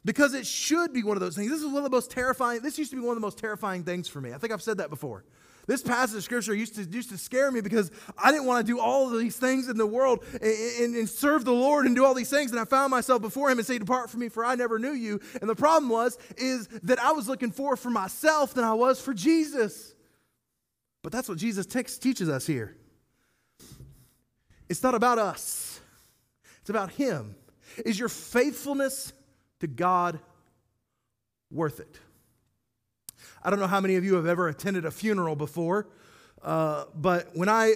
Because 0.04 0.34
it 0.34 0.46
should 0.46 0.92
be 0.92 1.02
one 1.02 1.16
of 1.16 1.20
those 1.20 1.34
things. 1.34 1.50
This 1.50 1.60
is 1.60 1.66
one 1.66 1.78
of 1.78 1.84
the 1.84 1.90
most 1.90 2.12
terrifying, 2.12 2.60
this 2.60 2.78
used 2.78 2.90
to 2.90 2.96
be 2.96 3.02
one 3.02 3.16
of 3.16 3.20
the 3.20 3.26
most 3.26 3.38
terrifying 3.38 3.82
things 3.82 4.06
for 4.06 4.20
me. 4.20 4.32
I 4.32 4.38
think 4.38 4.52
I've 4.52 4.62
said 4.62 4.78
that 4.78 4.88
before. 4.88 5.24
This 5.68 5.82
passage 5.82 6.16
of 6.16 6.24
scripture 6.24 6.54
used 6.54 6.76
to, 6.76 6.82
used 6.84 7.10
to 7.10 7.18
scare 7.18 7.52
me 7.52 7.60
because 7.60 7.90
I 8.16 8.32
didn't 8.32 8.46
want 8.46 8.66
to 8.66 8.72
do 8.72 8.80
all 8.80 9.12
of 9.12 9.20
these 9.20 9.36
things 9.36 9.68
in 9.68 9.76
the 9.76 9.86
world 9.86 10.24
and, 10.32 10.42
and, 10.42 10.96
and, 10.96 11.06
serve 11.06 11.44
the 11.44 11.52
Lord 11.52 11.84
and 11.84 11.94
do 11.94 12.06
all 12.06 12.14
these 12.14 12.30
things. 12.30 12.52
And 12.52 12.58
I 12.58 12.64
found 12.64 12.90
myself 12.90 13.20
before 13.20 13.50
him 13.50 13.58
and 13.58 13.66
say, 13.66 13.76
Depart 13.76 14.08
from 14.08 14.20
me, 14.20 14.30
for 14.30 14.46
I 14.46 14.54
never 14.54 14.78
knew 14.78 14.92
you. 14.92 15.20
And 15.42 15.48
the 15.48 15.54
problem 15.54 15.90
was, 15.90 16.16
is 16.38 16.68
that 16.84 16.98
I 16.98 17.12
was 17.12 17.28
looking 17.28 17.50
for 17.50 17.76
for 17.76 17.90
myself 17.90 18.54
than 18.54 18.64
I 18.64 18.72
was 18.72 18.98
for 18.98 19.12
Jesus. 19.12 19.94
But 21.02 21.12
that's 21.12 21.28
what 21.28 21.36
Jesus 21.36 21.66
teaches 21.66 22.30
us 22.30 22.46
here. 22.46 22.74
It's 24.70 24.82
not 24.82 24.94
about 24.94 25.18
us, 25.18 25.80
it's 26.62 26.70
about 26.70 26.92
him. 26.92 27.36
Is 27.84 27.98
your 27.98 28.08
faithfulness 28.08 29.12
to 29.60 29.66
God 29.66 30.18
worth 31.50 31.78
it? 31.78 31.98
I 33.42 33.50
don't 33.50 33.58
know 33.58 33.66
how 33.66 33.80
many 33.80 33.96
of 33.96 34.04
you 34.04 34.14
have 34.14 34.26
ever 34.26 34.48
attended 34.48 34.84
a 34.84 34.90
funeral 34.90 35.36
before, 35.36 35.88
uh, 36.42 36.84
but 36.94 37.28
when 37.34 37.48
I 37.48 37.74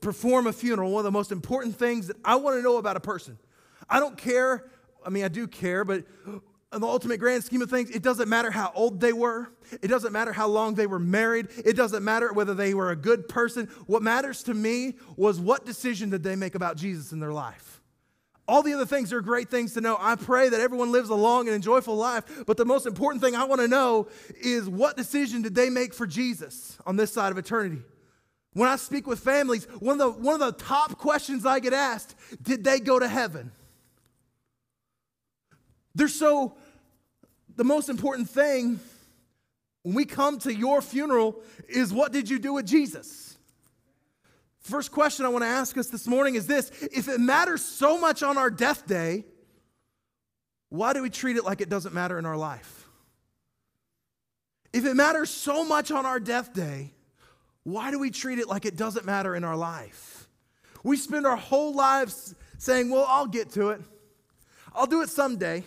perform 0.00 0.46
a 0.46 0.52
funeral, 0.52 0.90
one 0.90 1.00
of 1.00 1.04
the 1.04 1.10
most 1.10 1.32
important 1.32 1.76
things 1.76 2.08
that 2.08 2.16
I 2.24 2.36
want 2.36 2.56
to 2.56 2.62
know 2.62 2.76
about 2.76 2.96
a 2.96 3.00
person, 3.00 3.38
I 3.88 4.00
don't 4.00 4.16
care, 4.16 4.70
I 5.04 5.10
mean, 5.10 5.24
I 5.24 5.28
do 5.28 5.46
care, 5.46 5.84
but 5.84 6.04
in 6.72 6.80
the 6.80 6.86
ultimate 6.86 7.18
grand 7.18 7.44
scheme 7.44 7.60
of 7.60 7.70
things, 7.70 7.90
it 7.90 8.02
doesn't 8.02 8.28
matter 8.28 8.50
how 8.50 8.72
old 8.74 9.00
they 9.00 9.12
were. 9.12 9.48
It 9.82 9.88
doesn't 9.88 10.12
matter 10.12 10.32
how 10.32 10.48
long 10.48 10.74
they 10.74 10.86
were 10.86 10.98
married. 10.98 11.48
It 11.64 11.74
doesn't 11.74 12.02
matter 12.02 12.32
whether 12.32 12.54
they 12.54 12.72
were 12.72 12.90
a 12.90 12.96
good 12.96 13.28
person. 13.28 13.66
What 13.86 14.02
matters 14.02 14.42
to 14.44 14.54
me 14.54 14.94
was 15.16 15.38
what 15.38 15.66
decision 15.66 16.10
did 16.10 16.22
they 16.22 16.36
make 16.36 16.54
about 16.54 16.76
Jesus 16.76 17.12
in 17.12 17.20
their 17.20 17.32
life. 17.32 17.71
All 18.48 18.62
the 18.62 18.74
other 18.74 18.86
things 18.86 19.12
are 19.12 19.20
great 19.20 19.50
things 19.50 19.74
to 19.74 19.80
know. 19.80 19.96
I 19.98 20.16
pray 20.16 20.48
that 20.48 20.60
everyone 20.60 20.90
lives 20.90 21.10
a 21.10 21.14
long 21.14 21.48
and 21.48 21.62
joyful 21.62 21.96
life, 21.96 22.44
but 22.46 22.56
the 22.56 22.64
most 22.64 22.86
important 22.86 23.22
thing 23.22 23.36
I 23.36 23.44
want 23.44 23.60
to 23.60 23.68
know 23.68 24.08
is 24.40 24.68
what 24.68 24.96
decision 24.96 25.42
did 25.42 25.54
they 25.54 25.70
make 25.70 25.94
for 25.94 26.06
Jesus 26.06 26.76
on 26.84 26.96
this 26.96 27.12
side 27.12 27.30
of 27.30 27.38
eternity? 27.38 27.82
When 28.54 28.68
I 28.68 28.76
speak 28.76 29.06
with 29.06 29.20
families, 29.20 29.64
one 29.78 30.00
of 30.00 30.16
the, 30.16 30.20
one 30.20 30.34
of 30.34 30.40
the 30.40 30.64
top 30.64 30.98
questions 30.98 31.46
I 31.46 31.60
get 31.60 31.72
asked, 31.72 32.14
did 32.42 32.64
they 32.64 32.80
go 32.80 32.98
to 32.98 33.08
heaven? 33.08 33.52
They're 35.94 36.08
so, 36.08 36.56
the 37.56 37.64
most 37.64 37.88
important 37.88 38.28
thing 38.28 38.80
when 39.82 39.94
we 39.94 40.04
come 40.04 40.38
to 40.40 40.54
your 40.54 40.82
funeral 40.82 41.40
is 41.68 41.92
what 41.92 42.12
did 42.12 42.28
you 42.28 42.38
do 42.38 42.54
with 42.54 42.66
Jesus? 42.66 43.31
First 44.62 44.92
question 44.92 45.26
I 45.26 45.28
want 45.28 45.42
to 45.42 45.48
ask 45.48 45.76
us 45.76 45.88
this 45.88 46.06
morning 46.06 46.36
is 46.36 46.46
this 46.46 46.70
If 46.92 47.08
it 47.08 47.20
matters 47.20 47.64
so 47.64 47.98
much 47.98 48.22
on 48.22 48.38
our 48.38 48.50
death 48.50 48.86
day, 48.86 49.24
why 50.68 50.92
do 50.92 51.02
we 51.02 51.10
treat 51.10 51.36
it 51.36 51.44
like 51.44 51.60
it 51.60 51.68
doesn't 51.68 51.94
matter 51.94 52.18
in 52.18 52.24
our 52.24 52.36
life? 52.36 52.88
If 54.72 54.86
it 54.86 54.94
matters 54.94 55.30
so 55.30 55.64
much 55.64 55.90
on 55.90 56.06
our 56.06 56.18
death 56.18 56.54
day, 56.54 56.92
why 57.64 57.90
do 57.90 57.98
we 57.98 58.10
treat 58.10 58.38
it 58.38 58.48
like 58.48 58.64
it 58.64 58.76
doesn't 58.76 59.04
matter 59.04 59.36
in 59.36 59.44
our 59.44 59.56
life? 59.56 60.28
We 60.82 60.96
spend 60.96 61.26
our 61.26 61.36
whole 61.36 61.74
lives 61.74 62.34
saying, 62.58 62.90
Well, 62.90 63.04
I'll 63.08 63.26
get 63.26 63.50
to 63.52 63.70
it. 63.70 63.80
I'll 64.74 64.86
do 64.86 65.02
it 65.02 65.08
someday. 65.08 65.64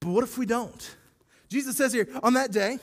But 0.00 0.10
what 0.10 0.24
if 0.24 0.38
we 0.38 0.46
don't? 0.46 0.96
Jesus 1.48 1.76
says 1.76 1.92
here, 1.92 2.08
on 2.22 2.34
that 2.34 2.52
day, 2.52 2.78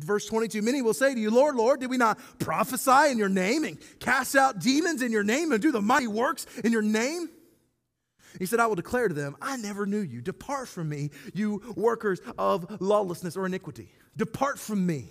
Verse 0.00 0.26
22 0.26 0.62
Many 0.62 0.82
will 0.82 0.94
say 0.94 1.14
to 1.14 1.20
you, 1.20 1.30
Lord, 1.30 1.56
Lord, 1.56 1.80
did 1.80 1.90
we 1.90 1.96
not 1.96 2.18
prophesy 2.38 3.10
in 3.10 3.18
your 3.18 3.28
name 3.28 3.64
and 3.64 3.78
cast 4.00 4.36
out 4.36 4.60
demons 4.60 5.02
in 5.02 5.12
your 5.12 5.24
name 5.24 5.52
and 5.52 5.60
do 5.60 5.72
the 5.72 5.82
mighty 5.82 6.06
works 6.06 6.46
in 6.64 6.72
your 6.72 6.82
name? 6.82 7.28
He 8.38 8.46
said, 8.46 8.58
I 8.58 8.66
will 8.66 8.74
declare 8.74 9.08
to 9.08 9.14
them, 9.14 9.36
I 9.40 9.56
never 9.56 9.86
knew 9.86 10.00
you. 10.00 10.20
Depart 10.20 10.68
from 10.68 10.88
me, 10.88 11.10
you 11.32 11.74
workers 11.76 12.20
of 12.36 12.80
lawlessness 12.80 13.36
or 13.36 13.46
iniquity. 13.46 13.92
Depart 14.16 14.58
from 14.58 14.84
me. 14.84 15.08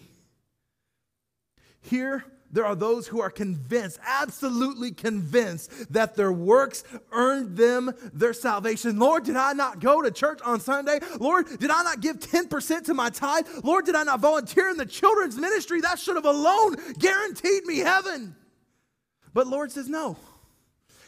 Here, 1.82 2.24
there 2.54 2.66
are 2.66 2.76
those 2.76 3.08
who 3.08 3.20
are 3.20 3.32
convinced, 3.32 4.00
absolutely 4.06 4.92
convinced, 4.92 5.92
that 5.92 6.16
their 6.16 6.32
works 6.32 6.84
earned 7.12 7.58
them 7.58 7.92
their 8.14 8.32
salvation. 8.32 9.00
Lord, 9.00 9.26
did 9.26 9.36
I 9.36 9.54
not 9.54 9.80
go 9.80 10.04
to 10.04 10.12
church 10.12 10.40
on 10.46 10.60
Sunday? 10.60 11.00
Lord, 11.20 11.48
did 11.60 11.72
I 11.72 11.82
not 11.82 12.00
give 12.00 12.20
10% 12.20 12.86
to 12.86 12.94
my 12.94 13.10
tithe? 13.10 13.48
Lord, 13.64 13.86
did 13.86 13.96
I 13.96 14.04
not 14.04 14.20
volunteer 14.20 14.70
in 14.70 14.78
the 14.78 14.86
children's 14.86 15.36
ministry? 15.36 15.82
That 15.82 15.98
should 15.98 16.16
have 16.16 16.26
alone 16.26 16.76
guaranteed 17.00 17.66
me 17.66 17.80
heaven. 17.80 18.36
But 19.34 19.48
Lord 19.48 19.72
says, 19.72 19.90
no. 19.90 20.16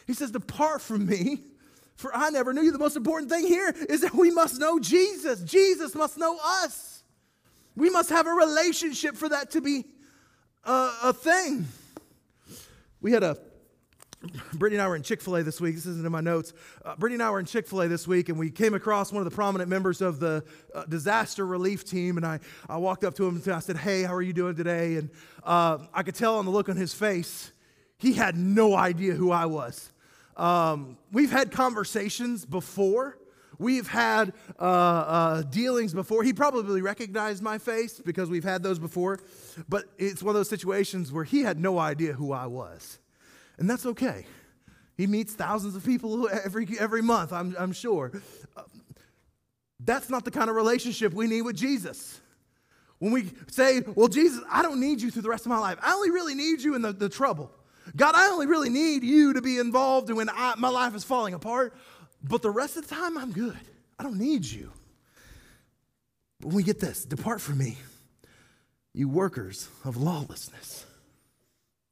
He 0.08 0.14
says, 0.14 0.32
Depart 0.32 0.82
from 0.82 1.06
me, 1.06 1.38
for 1.94 2.14
I 2.14 2.30
never 2.30 2.52
knew 2.52 2.62
you. 2.62 2.72
The 2.72 2.78
most 2.78 2.96
important 2.96 3.30
thing 3.30 3.46
here 3.46 3.72
is 3.88 4.00
that 4.00 4.14
we 4.14 4.32
must 4.32 4.58
know 4.58 4.80
Jesus. 4.80 5.42
Jesus 5.42 5.94
must 5.94 6.18
know 6.18 6.38
us. 6.44 7.04
We 7.76 7.88
must 7.88 8.10
have 8.10 8.26
a 8.26 8.30
relationship 8.30 9.16
for 9.16 9.28
that 9.28 9.52
to 9.52 9.60
be 9.60 9.84
a, 10.66 10.92
a 11.04 11.12
thing. 11.12 11.66
We 13.00 13.12
had 13.12 13.22
a 13.22 13.38
Brittany 14.54 14.76
and 14.76 14.82
I 14.82 14.88
were 14.88 14.96
in 14.96 15.02
Chick 15.02 15.20
fil 15.20 15.36
A 15.36 15.42
this 15.42 15.60
week. 15.60 15.76
This 15.76 15.86
isn't 15.86 16.04
in 16.04 16.10
my 16.10 16.20
notes. 16.20 16.52
Uh, 16.84 16.96
Brittany 16.96 17.16
and 17.16 17.22
I 17.22 17.30
were 17.30 17.38
in 17.38 17.46
Chick 17.46 17.66
fil 17.66 17.82
A 17.82 17.88
this 17.88 18.08
week, 18.08 18.28
and 18.28 18.38
we 18.38 18.50
came 18.50 18.74
across 18.74 19.12
one 19.12 19.24
of 19.24 19.30
the 19.30 19.34
prominent 19.34 19.70
members 19.70 20.00
of 20.00 20.18
the 20.18 20.44
uh, 20.74 20.84
disaster 20.86 21.46
relief 21.46 21.84
team. 21.84 22.16
And 22.16 22.26
I, 22.26 22.40
I 22.68 22.78
walked 22.78 23.04
up 23.04 23.14
to 23.16 23.26
him 23.26 23.40
and 23.44 23.48
I 23.54 23.60
said, 23.60 23.76
Hey, 23.76 24.02
how 24.02 24.14
are 24.14 24.22
you 24.22 24.32
doing 24.32 24.56
today? 24.56 24.96
And 24.96 25.10
uh, 25.44 25.78
I 25.94 26.02
could 26.02 26.16
tell 26.16 26.38
on 26.38 26.44
the 26.44 26.50
look 26.50 26.68
on 26.68 26.76
his 26.76 26.92
face, 26.92 27.52
he 27.98 28.14
had 28.14 28.36
no 28.36 28.74
idea 28.74 29.14
who 29.14 29.30
I 29.30 29.46
was. 29.46 29.92
Um, 30.36 30.98
we've 31.12 31.30
had 31.30 31.52
conversations 31.52 32.44
before, 32.44 33.18
We've 33.58 33.88
had 33.88 34.32
uh, 34.58 34.62
uh, 34.62 35.42
dealings 35.42 35.94
before. 35.94 36.22
He 36.22 36.32
probably 36.32 36.82
recognized 36.82 37.42
my 37.42 37.58
face 37.58 38.00
because 38.00 38.28
we've 38.28 38.44
had 38.44 38.62
those 38.62 38.78
before, 38.78 39.20
but 39.68 39.84
it's 39.98 40.22
one 40.22 40.34
of 40.34 40.38
those 40.38 40.48
situations 40.48 41.12
where 41.12 41.24
he 41.24 41.40
had 41.40 41.58
no 41.58 41.78
idea 41.78 42.12
who 42.12 42.32
I 42.32 42.46
was. 42.46 42.98
And 43.58 43.68
that's 43.68 43.86
okay. 43.86 44.26
He 44.96 45.06
meets 45.06 45.34
thousands 45.34 45.76
of 45.76 45.84
people 45.84 46.28
every, 46.44 46.68
every 46.78 47.02
month, 47.02 47.32
I'm, 47.32 47.54
I'm 47.58 47.72
sure. 47.72 48.12
That's 49.80 50.08
not 50.08 50.24
the 50.24 50.30
kind 50.30 50.48
of 50.48 50.56
relationship 50.56 51.12
we 51.12 51.26
need 51.26 51.42
with 51.42 51.56
Jesus. 51.56 52.20
When 52.98 53.12
we 53.12 53.30
say, 53.50 53.82
Well, 53.94 54.08
Jesus, 54.08 54.42
I 54.50 54.62
don't 54.62 54.80
need 54.80 55.02
you 55.02 55.10
through 55.10 55.22
the 55.22 55.28
rest 55.28 55.44
of 55.44 55.50
my 55.50 55.58
life, 55.58 55.78
I 55.82 55.92
only 55.92 56.10
really 56.10 56.34
need 56.34 56.62
you 56.62 56.74
in 56.74 56.82
the, 56.82 56.92
the 56.92 57.08
trouble. 57.08 57.50
God, 57.94 58.14
I 58.16 58.28
only 58.30 58.46
really 58.46 58.68
need 58.68 59.04
you 59.04 59.34
to 59.34 59.42
be 59.42 59.58
involved 59.58 60.10
when 60.10 60.28
I, 60.28 60.54
my 60.56 60.68
life 60.68 60.94
is 60.96 61.04
falling 61.04 61.34
apart. 61.34 61.76
But 62.22 62.42
the 62.42 62.50
rest 62.50 62.76
of 62.76 62.88
the 62.88 62.94
time, 62.94 63.16
I'm 63.16 63.32
good. 63.32 63.58
I 63.98 64.02
don't 64.02 64.18
need 64.18 64.44
you. 64.44 64.72
But 66.40 66.48
when 66.48 66.56
we 66.56 66.62
get 66.62 66.80
this, 66.80 67.04
depart 67.04 67.40
from 67.40 67.58
me, 67.58 67.78
you 68.92 69.08
workers 69.08 69.68
of 69.84 69.96
lawlessness. 69.96 70.84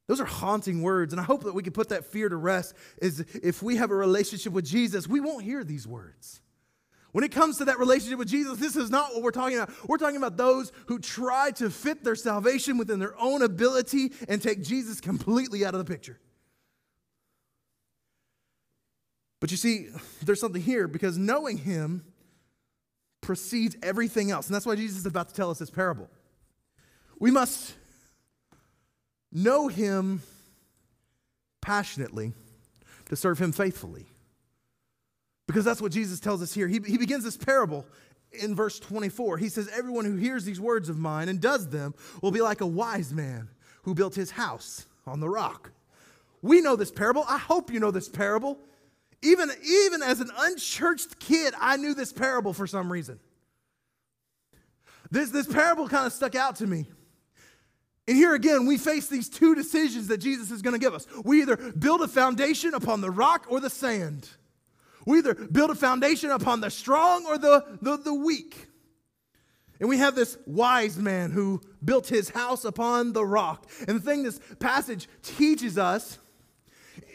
Those 0.06 0.20
are 0.20 0.26
haunting 0.26 0.82
words, 0.82 1.12
and 1.12 1.20
I 1.20 1.24
hope 1.24 1.44
that 1.44 1.54
we 1.54 1.62
can 1.62 1.72
put 1.72 1.88
that 1.88 2.04
fear 2.04 2.28
to 2.28 2.36
rest. 2.36 2.74
Is 3.00 3.20
if 3.42 3.62
we 3.62 3.76
have 3.76 3.90
a 3.90 3.94
relationship 3.94 4.52
with 4.52 4.66
Jesus, 4.66 5.08
we 5.08 5.20
won't 5.20 5.44
hear 5.44 5.64
these 5.64 5.86
words. 5.86 6.40
When 7.12 7.24
it 7.24 7.30
comes 7.30 7.58
to 7.58 7.66
that 7.66 7.78
relationship 7.78 8.18
with 8.18 8.28
Jesus, 8.28 8.58
this 8.58 8.74
is 8.74 8.90
not 8.90 9.14
what 9.14 9.22
we're 9.22 9.30
talking 9.30 9.56
about. 9.56 9.70
We're 9.88 9.98
talking 9.98 10.16
about 10.16 10.36
those 10.36 10.72
who 10.86 10.98
try 10.98 11.52
to 11.52 11.70
fit 11.70 12.02
their 12.02 12.16
salvation 12.16 12.76
within 12.76 12.98
their 12.98 13.18
own 13.18 13.40
ability 13.40 14.12
and 14.28 14.42
take 14.42 14.64
Jesus 14.64 15.00
completely 15.00 15.64
out 15.64 15.74
of 15.74 15.78
the 15.78 15.90
picture. 15.90 16.18
But 19.44 19.50
you 19.50 19.58
see, 19.58 19.88
there's 20.22 20.40
something 20.40 20.62
here 20.62 20.88
because 20.88 21.18
knowing 21.18 21.58
him 21.58 22.02
precedes 23.20 23.76
everything 23.82 24.30
else. 24.30 24.46
And 24.46 24.54
that's 24.54 24.64
why 24.64 24.74
Jesus 24.74 25.00
is 25.00 25.04
about 25.04 25.28
to 25.28 25.34
tell 25.34 25.50
us 25.50 25.58
this 25.58 25.68
parable. 25.68 26.08
We 27.20 27.30
must 27.30 27.74
know 29.30 29.68
him 29.68 30.22
passionately, 31.60 32.32
to 33.10 33.16
serve 33.16 33.38
him 33.38 33.52
faithfully. 33.52 34.06
Because 35.46 35.66
that's 35.66 35.82
what 35.82 35.92
Jesus 35.92 36.20
tells 36.20 36.40
us 36.40 36.54
here. 36.54 36.66
He, 36.66 36.80
he 36.86 36.96
begins 36.96 37.24
this 37.24 37.36
parable 37.36 37.84
in 38.32 38.54
verse 38.54 38.80
24. 38.80 39.36
He 39.36 39.50
says, 39.50 39.68
Everyone 39.76 40.06
who 40.06 40.16
hears 40.16 40.46
these 40.46 40.58
words 40.58 40.88
of 40.88 40.98
mine 40.98 41.28
and 41.28 41.38
does 41.38 41.68
them 41.68 41.92
will 42.22 42.30
be 42.30 42.40
like 42.40 42.62
a 42.62 42.66
wise 42.66 43.12
man 43.12 43.50
who 43.82 43.94
built 43.94 44.14
his 44.14 44.30
house 44.30 44.86
on 45.06 45.20
the 45.20 45.28
rock. 45.28 45.70
We 46.40 46.62
know 46.62 46.76
this 46.76 46.90
parable. 46.90 47.26
I 47.28 47.36
hope 47.36 47.70
you 47.70 47.78
know 47.78 47.90
this 47.90 48.08
parable. 48.08 48.58
Even, 49.24 49.50
even 49.66 50.02
as 50.02 50.20
an 50.20 50.30
unchurched 50.36 51.18
kid, 51.18 51.54
I 51.58 51.76
knew 51.78 51.94
this 51.94 52.12
parable 52.12 52.52
for 52.52 52.66
some 52.66 52.92
reason. 52.92 53.18
This, 55.10 55.30
this 55.30 55.46
parable 55.46 55.88
kind 55.88 56.06
of 56.06 56.12
stuck 56.12 56.34
out 56.34 56.56
to 56.56 56.66
me. 56.66 56.86
And 58.06 58.16
here 58.16 58.34
again, 58.34 58.66
we 58.66 58.76
face 58.76 59.08
these 59.08 59.30
two 59.30 59.54
decisions 59.54 60.08
that 60.08 60.18
Jesus 60.18 60.50
is 60.50 60.60
going 60.60 60.74
to 60.74 60.78
give 60.78 60.92
us. 60.92 61.06
We 61.24 61.40
either 61.40 61.56
build 61.56 62.02
a 62.02 62.08
foundation 62.08 62.74
upon 62.74 63.00
the 63.00 63.10
rock 63.10 63.46
or 63.48 63.60
the 63.60 63.70
sand. 63.70 64.28
We 65.06 65.18
either 65.18 65.34
build 65.34 65.70
a 65.70 65.74
foundation 65.74 66.30
upon 66.30 66.60
the 66.60 66.70
strong 66.70 67.24
or 67.24 67.38
the, 67.38 67.78
the, 67.80 67.96
the 67.96 68.14
weak. 68.14 68.68
And 69.80 69.88
we 69.88 69.98
have 69.98 70.14
this 70.14 70.36
wise 70.46 70.98
man 70.98 71.30
who 71.30 71.62
built 71.82 72.08
his 72.08 72.28
house 72.28 72.64
upon 72.64 73.14
the 73.14 73.24
rock. 73.24 73.70
And 73.88 73.96
the 73.96 74.04
thing 74.04 74.22
this 74.22 74.38
passage 74.58 75.08
teaches 75.22 75.78
us 75.78 76.18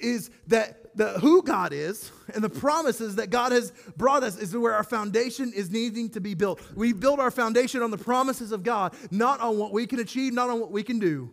is 0.02 0.32
that 0.48 0.89
the, 0.96 1.20
who 1.20 1.44
God 1.44 1.74
is 1.74 2.12
and 2.34 2.44
the 2.44 2.50
promises 2.50 3.16
that 3.16 3.30
God 3.30 3.52
has 3.52 3.72
brought 3.96 4.24
us 4.24 4.38
is 4.38 4.56
where 4.56 4.74
our 4.74 4.84
foundation 4.84 5.52
is 5.56 5.70
needing 5.70 6.10
to 6.12 6.22
be 6.22 6.34
built. 6.34 6.62
We 6.76 6.94
build 6.94 7.20
our 7.20 7.32
foundation 7.32 7.82
on 7.82 7.92
the 7.92 7.98
promises 7.98 8.52
of 8.52 8.64
God, 8.64 8.94
not 9.12 9.40
on 9.40 9.58
what 9.58 9.72
we 9.72 9.88
can 9.88 10.00
achieve, 10.00 10.34
not 10.34 10.50
on 10.50 10.60
what 10.60 10.72
we 10.72 10.84
can 10.84 11.00
do. 11.00 11.32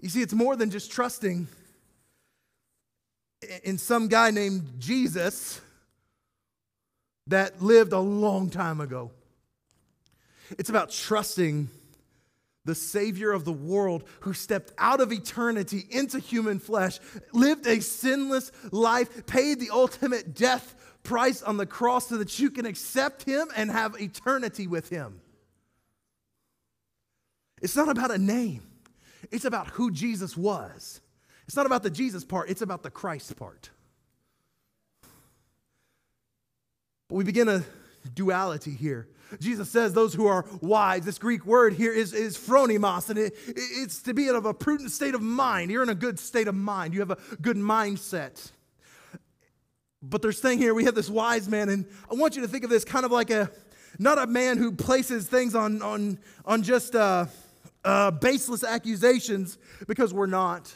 You 0.00 0.08
see, 0.08 0.22
it's 0.22 0.34
more 0.34 0.56
than 0.56 0.70
just 0.70 0.92
trusting 0.92 1.48
in 3.62 3.78
some 3.78 4.08
guy 4.08 4.30
named 4.30 4.74
Jesus 4.78 5.60
that 7.26 7.62
lived 7.62 7.92
a 7.92 7.98
long 7.98 8.50
time 8.50 8.80
ago. 8.80 9.10
It's 10.58 10.70
about 10.70 10.90
trusting 10.90 11.68
the 12.68 12.74
Savior 12.74 13.32
of 13.32 13.46
the 13.46 13.52
world 13.52 14.04
who 14.20 14.34
stepped 14.34 14.74
out 14.76 15.00
of 15.00 15.10
eternity 15.10 15.86
into 15.88 16.18
human 16.18 16.58
flesh, 16.58 17.00
lived 17.32 17.66
a 17.66 17.80
sinless 17.80 18.52
life, 18.70 19.26
paid 19.26 19.58
the 19.58 19.70
ultimate 19.70 20.34
death 20.34 20.74
price 21.02 21.42
on 21.42 21.56
the 21.56 21.64
cross 21.64 22.08
so 22.08 22.18
that 22.18 22.38
you 22.38 22.50
can 22.50 22.66
accept 22.66 23.22
Him 23.22 23.48
and 23.56 23.70
have 23.70 23.98
eternity 23.98 24.66
with 24.66 24.90
Him. 24.90 25.22
It's 27.62 27.74
not 27.74 27.88
about 27.88 28.10
a 28.10 28.18
name, 28.18 28.64
it's 29.30 29.46
about 29.46 29.68
who 29.68 29.90
Jesus 29.90 30.36
was. 30.36 31.00
It's 31.46 31.56
not 31.56 31.64
about 31.64 31.82
the 31.82 31.88
Jesus 31.88 32.22
part, 32.22 32.50
it's 32.50 32.60
about 32.60 32.82
the 32.82 32.90
Christ 32.90 33.34
part. 33.34 33.70
But 37.08 37.14
we 37.14 37.24
begin 37.24 37.48
a 37.48 37.64
duality 38.12 38.72
here. 38.72 39.08
Jesus 39.40 39.70
says 39.70 39.92
those 39.92 40.14
who 40.14 40.26
are 40.26 40.46
wise, 40.60 41.04
this 41.04 41.18
Greek 41.18 41.44
word 41.44 41.74
here 41.74 41.92
is, 41.92 42.12
is 42.12 42.36
phronimos, 42.36 43.10
and 43.10 43.18
it, 43.18 43.34
it's 43.46 44.02
to 44.02 44.14
be 44.14 44.28
of 44.28 44.46
a 44.46 44.54
prudent 44.54 44.90
state 44.90 45.14
of 45.14 45.22
mind. 45.22 45.70
You're 45.70 45.82
in 45.82 45.88
a 45.88 45.94
good 45.94 46.18
state 46.18 46.48
of 46.48 46.54
mind, 46.54 46.94
you 46.94 47.00
have 47.00 47.10
a 47.10 47.18
good 47.40 47.56
mindset. 47.56 48.50
But 50.00 50.22
there's 50.22 50.40
thing 50.40 50.58
here, 50.58 50.74
we 50.74 50.84
have 50.84 50.94
this 50.94 51.10
wise 51.10 51.48
man, 51.48 51.68
and 51.68 51.86
I 52.10 52.14
want 52.14 52.36
you 52.36 52.42
to 52.42 52.48
think 52.48 52.64
of 52.64 52.70
this 52.70 52.84
kind 52.84 53.04
of 53.04 53.12
like 53.12 53.30
a 53.30 53.50
not 53.98 54.18
a 54.18 54.26
man 54.26 54.58
who 54.58 54.72
places 54.72 55.26
things 55.26 55.54
on 55.54 55.82
on 55.82 56.18
on 56.44 56.62
just 56.62 56.94
uh, 56.94 57.26
uh, 57.84 58.10
baseless 58.12 58.62
accusations 58.62 59.58
because 59.86 60.14
we're 60.14 60.26
not. 60.26 60.72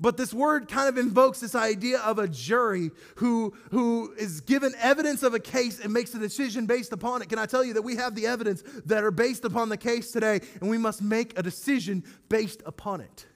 But 0.00 0.16
this 0.16 0.32
word 0.32 0.66
kind 0.68 0.88
of 0.88 0.96
invokes 0.96 1.40
this 1.40 1.54
idea 1.54 1.98
of 1.98 2.18
a 2.18 2.26
jury 2.26 2.90
who, 3.16 3.52
who 3.70 4.14
is 4.18 4.40
given 4.40 4.72
evidence 4.80 5.22
of 5.22 5.34
a 5.34 5.38
case 5.38 5.78
and 5.78 5.92
makes 5.92 6.14
a 6.14 6.18
decision 6.18 6.64
based 6.64 6.92
upon 6.92 7.20
it. 7.20 7.28
Can 7.28 7.38
I 7.38 7.44
tell 7.44 7.62
you 7.62 7.74
that 7.74 7.82
we 7.82 7.96
have 7.96 8.14
the 8.14 8.26
evidence 8.26 8.62
that 8.86 9.04
are 9.04 9.10
based 9.10 9.44
upon 9.44 9.68
the 9.68 9.76
case 9.76 10.10
today, 10.10 10.40
and 10.60 10.70
we 10.70 10.78
must 10.78 11.02
make 11.02 11.38
a 11.38 11.42
decision 11.42 12.02
based 12.30 12.62
upon 12.64 13.02
it? 13.02 13.26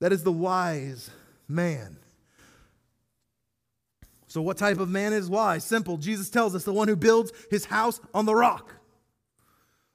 That 0.00 0.12
is 0.12 0.22
the 0.22 0.32
wise 0.32 1.10
man. 1.48 1.96
So, 4.26 4.42
what 4.42 4.58
type 4.58 4.78
of 4.78 4.90
man 4.90 5.14
is 5.14 5.30
wise? 5.30 5.64
Simple. 5.64 5.96
Jesus 5.96 6.28
tells 6.28 6.54
us 6.54 6.64
the 6.64 6.72
one 6.72 6.86
who 6.86 6.96
builds 6.96 7.32
his 7.50 7.64
house 7.64 7.98
on 8.12 8.26
the 8.26 8.34
rock. 8.34 8.74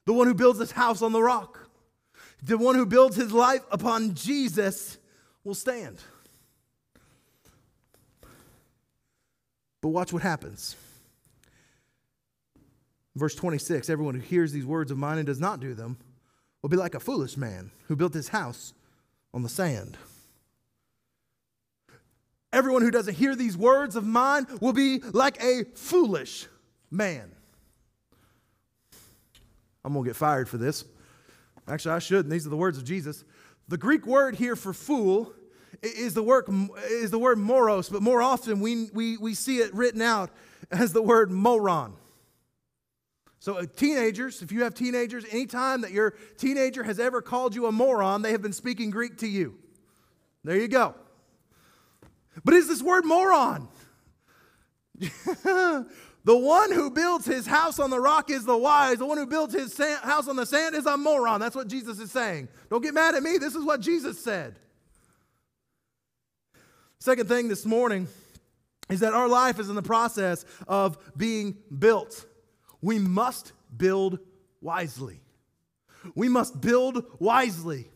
The 0.06 0.12
one 0.12 0.26
who 0.26 0.34
builds 0.34 0.58
his 0.58 0.72
house 0.72 1.02
on 1.02 1.12
the 1.12 1.22
rock. 1.22 1.70
The 2.42 2.58
one 2.58 2.74
who 2.74 2.84
builds 2.84 3.14
his 3.14 3.32
life 3.32 3.62
upon 3.70 4.14
Jesus 4.14 4.98
will 5.44 5.54
stand. 5.54 5.98
But 9.80 9.88
watch 9.88 10.12
what 10.12 10.22
happens. 10.22 10.76
Verse 13.14 13.34
26 13.34 13.90
Everyone 13.90 14.14
who 14.14 14.20
hears 14.20 14.52
these 14.52 14.66
words 14.66 14.90
of 14.90 14.98
mine 14.98 15.18
and 15.18 15.26
does 15.26 15.40
not 15.40 15.60
do 15.60 15.74
them 15.74 15.98
will 16.62 16.70
be 16.70 16.76
like 16.76 16.94
a 16.94 17.00
foolish 17.00 17.36
man 17.36 17.70
who 17.88 17.96
built 17.96 18.14
his 18.14 18.28
house 18.28 18.72
on 19.34 19.42
the 19.42 19.48
sand. 19.48 19.98
Everyone 22.52 22.82
who 22.82 22.90
doesn't 22.90 23.14
hear 23.14 23.34
these 23.34 23.56
words 23.56 23.96
of 23.96 24.06
mine 24.06 24.46
will 24.60 24.72
be 24.72 25.00
like 25.12 25.42
a 25.42 25.64
foolish 25.74 26.46
man. 26.90 27.30
I'm 29.84 29.92
going 29.92 30.04
to 30.04 30.08
get 30.08 30.16
fired 30.16 30.48
for 30.48 30.56
this. 30.56 30.84
Actually, 31.68 31.96
I 31.96 31.98
shouldn't. 31.98 32.30
These 32.30 32.46
are 32.46 32.50
the 32.50 32.56
words 32.56 32.78
of 32.78 32.84
Jesus. 32.84 33.24
The 33.68 33.78
Greek 33.78 34.06
word 34.06 34.36
here 34.36 34.56
for 34.56 34.72
fool 34.72 35.32
is 35.82 36.14
the, 36.14 36.22
word 36.22 36.44
is 36.88 37.10
the 37.10 37.18
word 37.18 37.38
moros, 37.38 37.88
but 37.88 38.02
more 38.02 38.22
often 38.22 38.60
we, 38.60 38.90
we, 38.92 39.16
we 39.16 39.34
see 39.34 39.58
it 39.58 39.74
written 39.74 40.02
out 40.02 40.30
as 40.70 40.92
the 40.92 41.02
word 41.02 41.30
moron. 41.30 41.94
So, 43.38 43.58
uh, 43.58 43.66
teenagers, 43.76 44.40
if 44.40 44.50
you 44.52 44.62
have 44.62 44.74
teenagers, 44.74 45.24
anytime 45.30 45.82
that 45.82 45.90
your 45.90 46.14
teenager 46.38 46.82
has 46.82 46.98
ever 46.98 47.20
called 47.20 47.54
you 47.54 47.66
a 47.66 47.72
moron, 47.72 48.22
they 48.22 48.32
have 48.32 48.40
been 48.40 48.54
speaking 48.54 48.88
Greek 48.88 49.18
to 49.18 49.28
you. 49.28 49.58
There 50.44 50.56
you 50.56 50.68
go. 50.68 50.94
But 52.42 52.54
is 52.54 52.68
this 52.68 52.82
word 52.82 53.04
moron? 53.04 53.68
The 56.24 56.36
one 56.36 56.72
who 56.72 56.90
builds 56.90 57.26
his 57.26 57.46
house 57.46 57.78
on 57.78 57.90
the 57.90 58.00
rock 58.00 58.30
is 58.30 58.46
the 58.46 58.56
wise. 58.56 58.98
The 58.98 59.04
one 59.04 59.18
who 59.18 59.26
builds 59.26 59.52
his 59.54 59.74
sand, 59.74 60.00
house 60.00 60.26
on 60.26 60.36
the 60.36 60.46
sand 60.46 60.74
is 60.74 60.86
a 60.86 60.96
moron. 60.96 61.38
That's 61.38 61.54
what 61.54 61.68
Jesus 61.68 62.00
is 62.00 62.10
saying. 62.10 62.48
Don't 62.70 62.82
get 62.82 62.94
mad 62.94 63.14
at 63.14 63.22
me. 63.22 63.36
This 63.36 63.54
is 63.54 63.62
what 63.62 63.80
Jesus 63.80 64.22
said. 64.22 64.58
Second 66.98 67.28
thing 67.28 67.48
this 67.48 67.66
morning 67.66 68.08
is 68.88 69.00
that 69.00 69.12
our 69.12 69.28
life 69.28 69.58
is 69.58 69.68
in 69.68 69.74
the 69.74 69.82
process 69.82 70.46
of 70.66 70.96
being 71.14 71.58
built. 71.78 72.24
We 72.80 72.98
must 72.98 73.52
build 73.76 74.18
wisely. 74.62 75.20
We 76.14 76.30
must 76.30 76.58
build 76.58 77.04
wisely. 77.18 77.90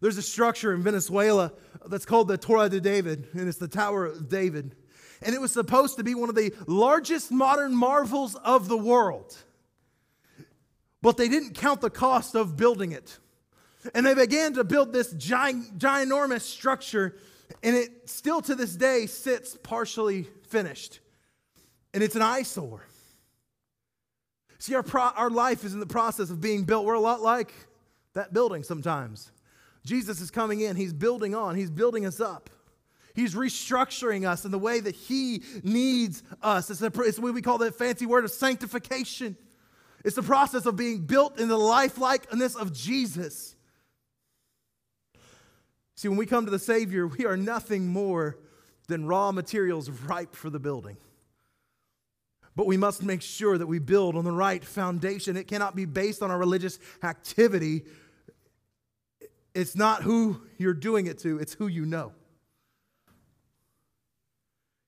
There's 0.00 0.18
a 0.18 0.22
structure 0.22 0.72
in 0.72 0.82
Venezuela 0.82 1.52
that's 1.86 2.06
called 2.06 2.28
the 2.28 2.38
Torre 2.38 2.68
de 2.68 2.80
David, 2.80 3.28
and 3.32 3.48
it's 3.48 3.58
the 3.58 3.66
Tower 3.66 4.06
of 4.06 4.28
David 4.28 4.76
and 5.22 5.34
it 5.34 5.40
was 5.40 5.52
supposed 5.52 5.96
to 5.96 6.04
be 6.04 6.14
one 6.14 6.28
of 6.28 6.34
the 6.34 6.52
largest 6.66 7.30
modern 7.30 7.74
marvels 7.74 8.34
of 8.36 8.68
the 8.68 8.76
world. 8.76 9.36
But 11.02 11.16
they 11.16 11.28
didn't 11.28 11.54
count 11.54 11.80
the 11.80 11.90
cost 11.90 12.34
of 12.34 12.56
building 12.56 12.92
it. 12.92 13.18
And 13.94 14.04
they 14.04 14.14
began 14.14 14.54
to 14.54 14.64
build 14.64 14.92
this 14.92 15.12
giant, 15.12 15.78
ginormous 15.78 16.40
structure, 16.40 17.16
and 17.62 17.76
it 17.76 18.08
still 18.08 18.42
to 18.42 18.54
this 18.54 18.74
day 18.74 19.06
sits 19.06 19.56
partially 19.62 20.26
finished. 20.48 21.00
And 21.94 22.02
it's 22.02 22.16
an 22.16 22.22
eyesore. 22.22 22.84
See, 24.58 24.74
our, 24.74 24.82
pro- 24.82 25.02
our 25.02 25.30
life 25.30 25.64
is 25.64 25.74
in 25.74 25.80
the 25.80 25.86
process 25.86 26.30
of 26.30 26.40
being 26.40 26.64
built. 26.64 26.84
We're 26.84 26.94
a 26.94 27.00
lot 27.00 27.22
like 27.22 27.52
that 28.14 28.32
building 28.32 28.62
sometimes. 28.62 29.30
Jesus 29.84 30.20
is 30.20 30.30
coming 30.30 30.60
in, 30.60 30.74
He's 30.74 30.92
building 30.92 31.34
on, 31.34 31.54
He's 31.54 31.70
building 31.70 32.04
us 32.04 32.20
up. 32.20 32.50
He's 33.16 33.34
restructuring 33.34 34.28
us 34.28 34.44
in 34.44 34.50
the 34.50 34.58
way 34.58 34.78
that 34.78 34.94
He 34.94 35.42
needs 35.64 36.22
us. 36.42 36.70
It's, 36.70 36.82
a, 36.82 36.92
it's 37.00 37.18
what 37.18 37.32
we 37.32 37.40
call 37.40 37.58
that 37.58 37.74
fancy 37.74 38.04
word 38.04 38.24
of 38.24 38.30
sanctification. 38.30 39.36
It's 40.04 40.16
the 40.16 40.22
process 40.22 40.66
of 40.66 40.76
being 40.76 41.06
built 41.06 41.40
in 41.40 41.48
the 41.48 41.56
lifelikeness 41.56 42.54
of 42.56 42.74
Jesus. 42.74 43.56
See, 45.96 46.08
when 46.08 46.18
we 46.18 46.26
come 46.26 46.44
to 46.44 46.50
the 46.50 46.58
Savior, 46.58 47.06
we 47.06 47.24
are 47.24 47.38
nothing 47.38 47.88
more 47.88 48.36
than 48.86 49.06
raw 49.06 49.32
materials 49.32 49.88
ripe 49.88 50.36
for 50.36 50.50
the 50.50 50.60
building. 50.60 50.98
But 52.54 52.66
we 52.66 52.76
must 52.76 53.02
make 53.02 53.22
sure 53.22 53.56
that 53.56 53.66
we 53.66 53.78
build 53.78 54.14
on 54.14 54.24
the 54.24 54.32
right 54.32 54.62
foundation. 54.62 55.38
It 55.38 55.48
cannot 55.48 55.74
be 55.74 55.86
based 55.86 56.22
on 56.22 56.30
our 56.30 56.38
religious 56.38 56.78
activity. 57.02 57.84
It's 59.54 59.74
not 59.74 60.02
who 60.02 60.42
you're 60.58 60.74
doing 60.74 61.06
it 61.06 61.18
to, 61.20 61.38
it's 61.38 61.54
who 61.54 61.66
you 61.66 61.86
know. 61.86 62.12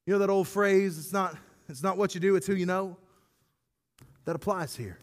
You 0.09 0.14
know 0.14 0.21
that 0.21 0.31
old 0.31 0.49
phrase, 0.49 0.99
it's 0.99 1.12
not, 1.12 1.37
it's 1.68 1.83
not 1.83 1.99
what 1.99 2.14
you 2.14 2.21
do, 2.23 2.35
it's 2.35 2.47
who 2.47 2.55
you 2.55 2.64
know? 2.64 2.97
That 4.25 4.37
applies 4.37 4.75
here. 4.75 4.99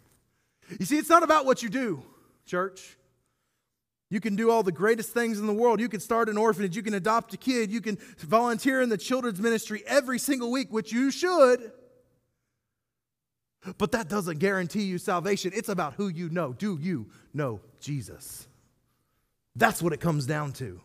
You 0.80 0.86
see, 0.88 0.98
it's 0.98 1.10
not 1.10 1.22
about 1.22 1.46
what 1.46 1.62
you 1.62 1.70
do, 1.70 2.02
church. 2.48 2.98
You 4.10 4.20
can 4.20 4.36
do 4.36 4.50
all 4.50 4.64
the 4.64 4.72
greatest 4.72 5.12
things 5.12 5.38
in 5.38 5.46
the 5.46 5.54
world. 5.54 5.80
You 5.80 5.90
can 5.90 6.00
start 6.00 6.28
an 6.28 6.40
orphanage. 6.40 6.76
You 6.76 6.82
can 6.82 6.96
adopt 6.96 7.36
a 7.36 7.38
kid. 7.38 7.70
You 7.70 7.82
can 7.82 8.00
volunteer 8.18 8.82
in 8.82 8.90
the 8.90 8.98
children's 8.98 9.40
ministry 9.40 9.84
every 9.86 10.18
single 10.18 10.52
week, 10.52 10.74
which 10.74 10.92
you 10.92 11.12
should. 11.12 11.72
But 13.78 13.92
that 13.92 14.10
doesn't 14.10 14.40
guarantee 14.40 14.86
you 14.86 14.98
salvation. 14.98 15.52
It's 15.54 15.70
about 15.70 15.94
who 15.94 16.08
you 16.08 16.30
know. 16.30 16.52
Do 16.52 16.80
you 16.82 17.12
know 17.32 17.60
Jesus? 17.80 18.48
That's 19.56 19.84
what 19.84 19.94
it 19.94 20.00
comes 20.00 20.26
down 20.26 20.54
to. 20.54 20.82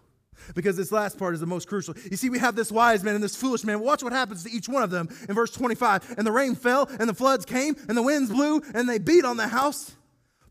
Because 0.54 0.76
this 0.76 0.92
last 0.92 1.18
part 1.18 1.34
is 1.34 1.40
the 1.40 1.46
most 1.46 1.68
crucial. 1.68 1.94
You 2.10 2.16
see, 2.16 2.30
we 2.30 2.38
have 2.38 2.56
this 2.56 2.72
wise 2.72 3.02
man 3.02 3.14
and 3.14 3.24
this 3.24 3.36
foolish 3.36 3.64
man. 3.64 3.80
Watch 3.80 4.02
what 4.02 4.12
happens 4.12 4.44
to 4.44 4.50
each 4.50 4.68
one 4.68 4.82
of 4.82 4.90
them 4.90 5.08
in 5.28 5.34
verse 5.34 5.50
25. 5.50 6.14
And 6.18 6.26
the 6.26 6.32
rain 6.32 6.54
fell, 6.54 6.88
and 6.98 7.08
the 7.08 7.14
floods 7.14 7.44
came, 7.44 7.76
and 7.88 7.96
the 7.96 8.02
winds 8.02 8.30
blew, 8.30 8.62
and 8.74 8.88
they 8.88 8.98
beat 8.98 9.24
on 9.24 9.36
the 9.36 9.48
house. 9.48 9.92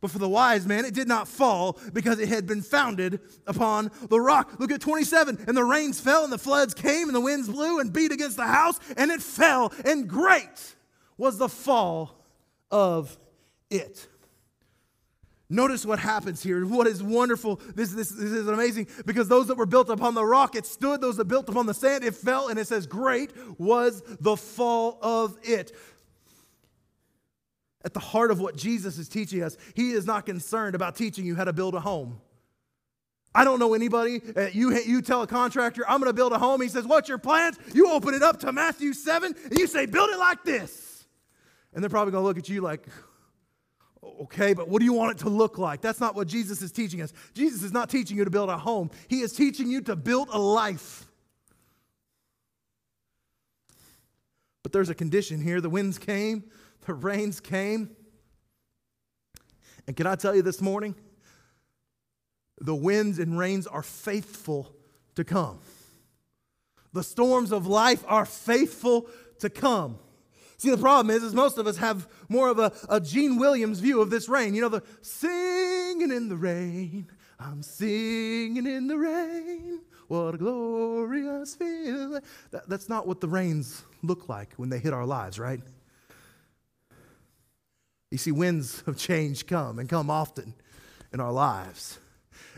But 0.01 0.11
for 0.11 0.19
the 0.19 0.29
wise 0.29 0.65
man, 0.65 0.85
it 0.85 0.93
did 0.93 1.07
not 1.07 1.27
fall 1.27 1.77
because 1.91 2.19
it 2.19 2.29
had 2.29 2.47
been 2.47 2.61
founded 2.61 3.19
upon 3.45 3.91
the 4.07 4.21
rock. 4.21 4.53
Look 4.57 4.71
at 4.71 4.79
27. 4.79 5.43
And 5.47 5.57
the 5.57 5.63
rains 5.63 5.99
fell, 5.99 6.23
and 6.23 6.31
the 6.31 6.37
floods 6.37 6.73
came, 6.73 7.07
and 7.07 7.15
the 7.15 7.21
winds 7.21 7.49
blew 7.49 7.79
and 7.79 7.91
beat 7.91 8.11
against 8.11 8.37
the 8.37 8.47
house, 8.47 8.79
and 8.95 9.11
it 9.11 9.21
fell. 9.21 9.73
And 9.83 10.07
great 10.07 10.75
was 11.17 11.37
the 11.37 11.49
fall 11.49 12.23
of 12.71 13.17
it. 13.69 14.07
Notice 15.49 15.83
what 15.83 15.97
happens 15.97 16.43
here. 16.43 16.63
What 16.63 16.85
is 16.85 17.01
wonderful. 17.01 17.59
This, 17.73 17.91
this, 17.91 18.09
this 18.09 18.31
is 18.31 18.47
amazing 18.47 18.87
because 19.05 19.27
those 19.27 19.47
that 19.47 19.57
were 19.57 19.65
built 19.65 19.89
upon 19.89 20.13
the 20.13 20.23
rock, 20.23 20.55
it 20.55 20.65
stood. 20.65 21.01
Those 21.01 21.17
that 21.17 21.25
built 21.25 21.49
upon 21.49 21.65
the 21.65 21.73
sand, 21.73 22.03
it 22.03 22.13
fell. 22.13 22.49
And 22.49 22.59
it 22.59 22.67
says, 22.67 22.85
Great 22.85 23.31
was 23.59 24.03
the 24.19 24.37
fall 24.37 24.99
of 25.01 25.37
it. 25.41 25.75
At 27.83 27.93
the 27.93 27.99
heart 27.99 28.29
of 28.29 28.39
what 28.39 28.55
Jesus 28.55 28.99
is 28.99 29.09
teaching 29.09 29.41
us, 29.41 29.57
he 29.73 29.91
is 29.91 30.05
not 30.05 30.25
concerned 30.25 30.75
about 30.75 30.95
teaching 30.95 31.25
you 31.25 31.35
how 31.35 31.45
to 31.45 31.53
build 31.53 31.73
a 31.73 31.79
home. 31.79 32.21
I 33.33 33.43
don't 33.43 33.59
know 33.59 33.73
anybody. 33.73 34.21
Uh, 34.35 34.47
you, 34.51 34.77
you 34.81 35.01
tell 35.01 35.21
a 35.23 35.27
contractor, 35.27 35.83
I'm 35.87 35.99
going 35.99 36.09
to 36.09 36.13
build 36.13 36.33
a 36.33 36.37
home. 36.37 36.61
He 36.61 36.67
says, 36.67 36.85
What's 36.85 37.09
your 37.09 37.17
plans? 37.17 37.57
You 37.73 37.91
open 37.91 38.13
it 38.13 38.21
up 38.21 38.39
to 38.41 38.51
Matthew 38.51 38.93
7 38.93 39.33
and 39.49 39.57
you 39.57 39.65
say, 39.65 39.87
Build 39.87 40.11
it 40.11 40.19
like 40.19 40.43
this. 40.43 41.07
And 41.73 41.83
they're 41.83 41.89
probably 41.89 42.11
going 42.11 42.23
to 42.23 42.27
look 42.27 42.37
at 42.37 42.49
you 42.49 42.61
like, 42.61 42.87
Okay, 44.03 44.53
but 44.53 44.69
what 44.69 44.79
do 44.79 44.85
you 44.85 44.93
want 44.93 45.17
it 45.17 45.23
to 45.23 45.29
look 45.29 45.57
like? 45.57 45.81
That's 45.81 45.99
not 45.99 46.15
what 46.15 46.27
Jesus 46.27 46.61
is 46.61 46.71
teaching 46.71 47.01
us. 47.01 47.11
Jesus 47.33 47.63
is 47.63 47.73
not 47.73 47.89
teaching 47.89 48.17
you 48.17 48.23
to 48.23 48.29
build 48.29 48.49
a 48.49 48.57
home, 48.57 48.89
He 49.07 49.21
is 49.21 49.33
teaching 49.33 49.69
you 49.69 49.81
to 49.81 49.95
build 49.95 50.29
a 50.31 50.39
life. 50.39 51.05
But 54.63 54.73
there's 54.73 54.89
a 54.89 54.95
condition 54.95 55.41
here. 55.41 55.61
The 55.61 55.69
winds 55.69 55.97
came, 55.97 56.43
the 56.85 56.93
rains 56.93 57.39
came. 57.39 57.95
And 59.87 59.95
can 59.95 60.05
I 60.05 60.15
tell 60.15 60.35
you 60.35 60.41
this 60.41 60.61
morning? 60.61 60.95
The 62.61 62.75
winds 62.75 63.19
and 63.19 63.39
rains 63.39 63.65
are 63.67 63.81
faithful 63.81 64.75
to 65.15 65.23
come. 65.23 65.59
The 66.93 67.03
storms 67.03 67.51
of 67.51 67.67
life 67.67 68.03
are 68.07 68.25
faithful 68.25 69.07
to 69.39 69.49
come. 69.49 69.97
See, 70.59 70.69
the 70.69 70.77
problem 70.77 71.15
is, 71.15 71.23
is 71.23 71.33
most 71.33 71.57
of 71.57 71.67
us 71.67 71.77
have 71.77 72.05
more 72.27 72.49
of 72.49 72.59
a, 72.59 72.73
a 72.89 72.99
Gene 72.99 73.37
Williams 73.37 73.79
view 73.79 74.01
of 74.01 74.09
this 74.09 74.27
rain. 74.27 74.53
You 74.53 74.61
know, 74.61 74.67
the 74.67 74.83
singing 75.01 76.11
in 76.11 76.27
the 76.27 76.35
rain, 76.35 77.09
I'm 77.39 77.63
singing 77.63 78.67
in 78.67 78.87
the 78.87 78.97
rain. 78.97 79.79
What 80.09 80.35
a 80.35 80.37
glorious 80.37 81.55
feeling. 81.55 82.19
That, 82.51 82.67
that's 82.67 82.89
not 82.89 83.07
what 83.07 83.21
the 83.21 83.29
rains 83.29 83.83
look 84.03 84.27
like 84.27 84.53
when 84.57 84.67
they 84.67 84.79
hit 84.79 84.91
our 84.91 85.05
lives, 85.05 85.39
right? 85.39 85.61
You 88.11 88.17
see, 88.17 88.33
winds 88.33 88.83
of 88.85 88.97
change 88.97 89.47
come 89.47 89.79
and 89.79 89.87
come 89.87 90.09
often 90.09 90.55
in 91.13 91.21
our 91.21 91.31
lives. 91.31 91.99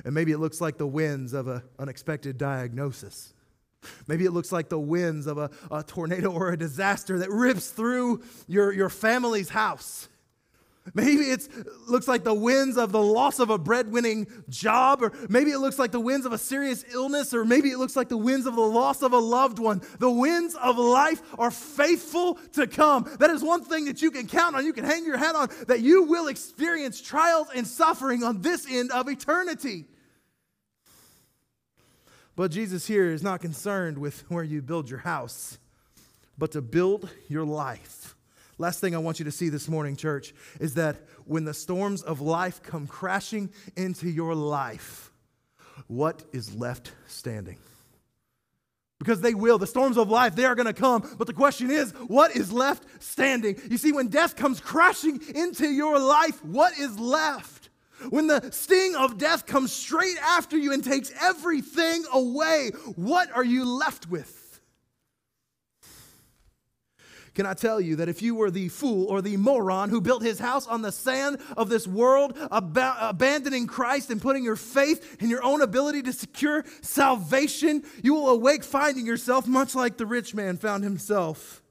And 0.03 0.15
maybe 0.15 0.31
it 0.31 0.39
looks 0.39 0.59
like 0.59 0.79
the 0.79 0.87
winds 0.87 1.33
of 1.33 1.47
an 1.47 1.61
unexpected 1.77 2.39
diagnosis. 2.39 3.35
Maybe 4.07 4.25
it 4.25 4.31
looks 4.31 4.51
like 4.51 4.69
the 4.69 4.79
winds 4.79 5.27
of 5.27 5.37
a, 5.37 5.49
a 5.71 5.83
tornado 5.83 6.31
or 6.31 6.51
a 6.51 6.57
disaster 6.57 7.19
that 7.19 7.29
rips 7.29 7.69
through 7.69 8.21
your, 8.47 8.71
your 8.71 8.89
family's 8.89 9.49
house. 9.49 10.07
Maybe 10.95 11.25
it 11.25 11.47
looks 11.87 12.07
like 12.07 12.23
the 12.23 12.33
winds 12.33 12.75
of 12.75 12.91
the 12.91 13.01
loss 13.01 13.37
of 13.37 13.51
a 13.51 13.59
breadwinning 13.59 14.27
job, 14.49 15.03
or 15.03 15.13
maybe 15.29 15.51
it 15.51 15.59
looks 15.59 15.77
like 15.77 15.91
the 15.91 15.99
winds 15.99 16.25
of 16.25 16.33
a 16.33 16.39
serious 16.39 16.83
illness, 16.91 17.35
or 17.35 17.45
maybe 17.45 17.69
it 17.69 17.77
looks 17.77 17.95
like 17.95 18.09
the 18.09 18.17
winds 18.17 18.47
of 18.47 18.55
the 18.55 18.61
loss 18.61 19.03
of 19.03 19.13
a 19.13 19.17
loved 19.17 19.59
one. 19.59 19.81
The 19.99 20.09
winds 20.09 20.55
of 20.55 20.79
life 20.79 21.21
are 21.37 21.51
faithful 21.51 22.39
to 22.53 22.65
come. 22.65 23.07
That 23.19 23.29
is 23.29 23.43
one 23.43 23.63
thing 23.63 23.85
that 23.85 24.01
you 24.01 24.09
can 24.09 24.27
count 24.27 24.55
on, 24.55 24.65
you 24.65 24.73
can 24.73 24.83
hang 24.83 25.05
your 25.05 25.17
hat 25.17 25.35
on, 25.35 25.49
that 25.67 25.81
you 25.81 26.03
will 26.03 26.27
experience 26.27 26.99
trials 26.99 27.47
and 27.55 27.67
suffering 27.67 28.23
on 28.23 28.41
this 28.41 28.65
end 28.67 28.91
of 28.91 29.07
eternity. 29.07 29.85
But 32.35 32.51
Jesus 32.51 32.87
here 32.87 33.11
is 33.11 33.23
not 33.23 33.41
concerned 33.41 33.97
with 33.97 34.21
where 34.29 34.43
you 34.43 34.61
build 34.61 34.89
your 34.89 34.99
house, 34.99 35.57
but 36.37 36.51
to 36.51 36.61
build 36.61 37.09
your 37.27 37.45
life. 37.45 38.15
Last 38.57 38.79
thing 38.79 38.93
I 38.93 38.99
want 38.99 39.19
you 39.19 39.25
to 39.25 39.31
see 39.31 39.49
this 39.49 39.67
morning, 39.67 39.95
church, 39.95 40.33
is 40.59 40.75
that 40.75 40.97
when 41.25 41.45
the 41.45 41.53
storms 41.53 42.03
of 42.03 42.21
life 42.21 42.61
come 42.61 42.85
crashing 42.85 43.49
into 43.75 44.07
your 44.07 44.35
life, 44.35 45.11
what 45.87 46.23
is 46.31 46.53
left 46.53 46.91
standing? 47.07 47.57
Because 48.99 49.21
they 49.21 49.33
will. 49.33 49.57
The 49.57 49.65
storms 49.65 49.97
of 49.97 50.09
life, 50.09 50.35
they 50.35 50.45
are 50.45 50.53
going 50.53 50.67
to 50.67 50.73
come. 50.73 51.15
But 51.17 51.25
the 51.25 51.33
question 51.33 51.71
is, 51.71 51.91
what 52.05 52.35
is 52.35 52.51
left 52.51 52.83
standing? 53.01 53.59
You 53.67 53.79
see, 53.79 53.91
when 53.91 54.09
death 54.09 54.35
comes 54.35 54.59
crashing 54.59 55.19
into 55.33 55.67
your 55.67 55.97
life, 55.97 56.45
what 56.45 56.77
is 56.77 56.99
left? 56.99 57.60
When 58.09 58.27
the 58.27 58.51
sting 58.51 58.95
of 58.95 59.17
death 59.17 59.45
comes 59.45 59.71
straight 59.71 60.17
after 60.21 60.57
you 60.57 60.73
and 60.73 60.83
takes 60.83 61.11
everything 61.21 62.03
away, 62.11 62.71
what 62.95 63.31
are 63.31 63.43
you 63.43 63.65
left 63.65 64.09
with? 64.09 64.41
Can 67.33 67.45
I 67.45 67.53
tell 67.53 67.79
you 67.79 67.95
that 67.97 68.09
if 68.09 68.21
you 68.21 68.35
were 68.35 68.51
the 68.51 68.67
fool 68.67 69.05
or 69.05 69.21
the 69.21 69.37
moron 69.37 69.89
who 69.89 70.01
built 70.01 70.21
his 70.21 70.37
house 70.37 70.67
on 70.67 70.81
the 70.81 70.91
sand 70.91 71.39
of 71.55 71.69
this 71.69 71.87
world, 71.87 72.37
ab- 72.51 72.77
abandoning 72.99 73.67
Christ 73.67 74.09
and 74.09 74.21
putting 74.21 74.43
your 74.43 74.57
faith 74.57 75.21
in 75.21 75.29
your 75.29 75.41
own 75.41 75.61
ability 75.61 76.01
to 76.03 76.13
secure 76.13 76.65
salvation, 76.81 77.83
you 78.03 78.15
will 78.15 78.27
awake 78.29 78.65
finding 78.65 79.05
yourself 79.05 79.47
much 79.47 79.75
like 79.75 79.95
the 79.95 80.05
rich 80.05 80.35
man 80.35 80.57
found 80.57 80.83
himself, 80.83 81.63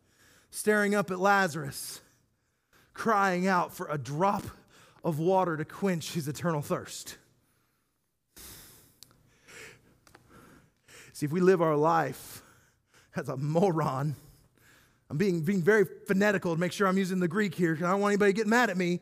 staring 0.51 0.95
up 0.95 1.11
at 1.11 1.21
Lazarus, 1.21 2.01
crying 2.95 3.47
out 3.47 3.75
for 3.75 3.87
a 3.91 3.99
drop 3.99 4.45
of 5.03 5.19
water 5.19 5.57
to 5.57 5.65
quench 5.65 6.13
his 6.13 6.29
eternal 6.29 6.63
thirst. 6.63 7.17
See, 11.13 11.27
if 11.27 11.33
we 11.33 11.41
live 11.41 11.61
our 11.61 11.77
life 11.77 12.43
as 13.15 13.29
a 13.29 13.37
moron, 13.37 14.17
I'm 15.11 15.19
being, 15.19 15.43
being 15.43 15.63
very 15.63 15.85
phonetical 16.07 16.55
to 16.55 16.61
make 16.61 16.73
sure 16.73 16.87
I'm 16.87 16.97
using 16.97 17.21
the 17.21 17.29
Greek 17.29 17.55
here 17.55 17.73
because 17.73 17.87
I 17.87 17.91
don't 17.91 18.01
want 18.01 18.13
anybody 18.13 18.33
to 18.33 18.37
get 18.37 18.47
mad 18.47 18.71
at 18.71 18.77
me. 18.77 19.01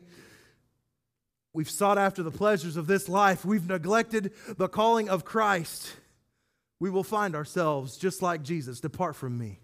We've 1.53 1.69
sought 1.69 1.97
after 1.97 2.23
the 2.23 2.31
pleasures 2.31 2.77
of 2.77 2.87
this 2.87 3.07
life, 3.07 3.45
we've 3.45 3.67
neglected 3.67 4.33
the 4.57 4.67
calling 4.67 5.09
of 5.09 5.23
Christ. 5.25 5.95
We 6.79 6.89
will 6.89 7.03
find 7.03 7.35
ourselves 7.35 7.97
just 7.97 8.21
like 8.21 8.43
Jesus 8.43 8.79
depart 8.79 9.15
from 9.15 9.37
me. 9.37 9.59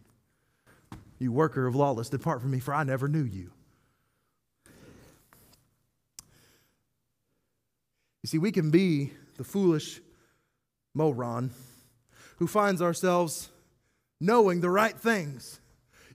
You 1.20 1.32
worker 1.32 1.66
of 1.66 1.76
lawless, 1.76 2.10
depart 2.10 2.42
from 2.42 2.52
me, 2.52 2.60
for 2.60 2.74
I 2.74 2.84
never 2.84 3.08
knew 3.08 3.24
you. 3.24 3.52
You 8.26 8.28
see, 8.28 8.38
we 8.40 8.52
can 8.52 8.72
be 8.72 9.12
the 9.38 9.44
foolish 9.44 10.02
moron 10.96 11.52
who 12.38 12.48
finds 12.48 12.82
ourselves 12.82 13.50
knowing 14.20 14.62
the 14.62 14.70
right 14.72 15.00
things. 15.00 15.60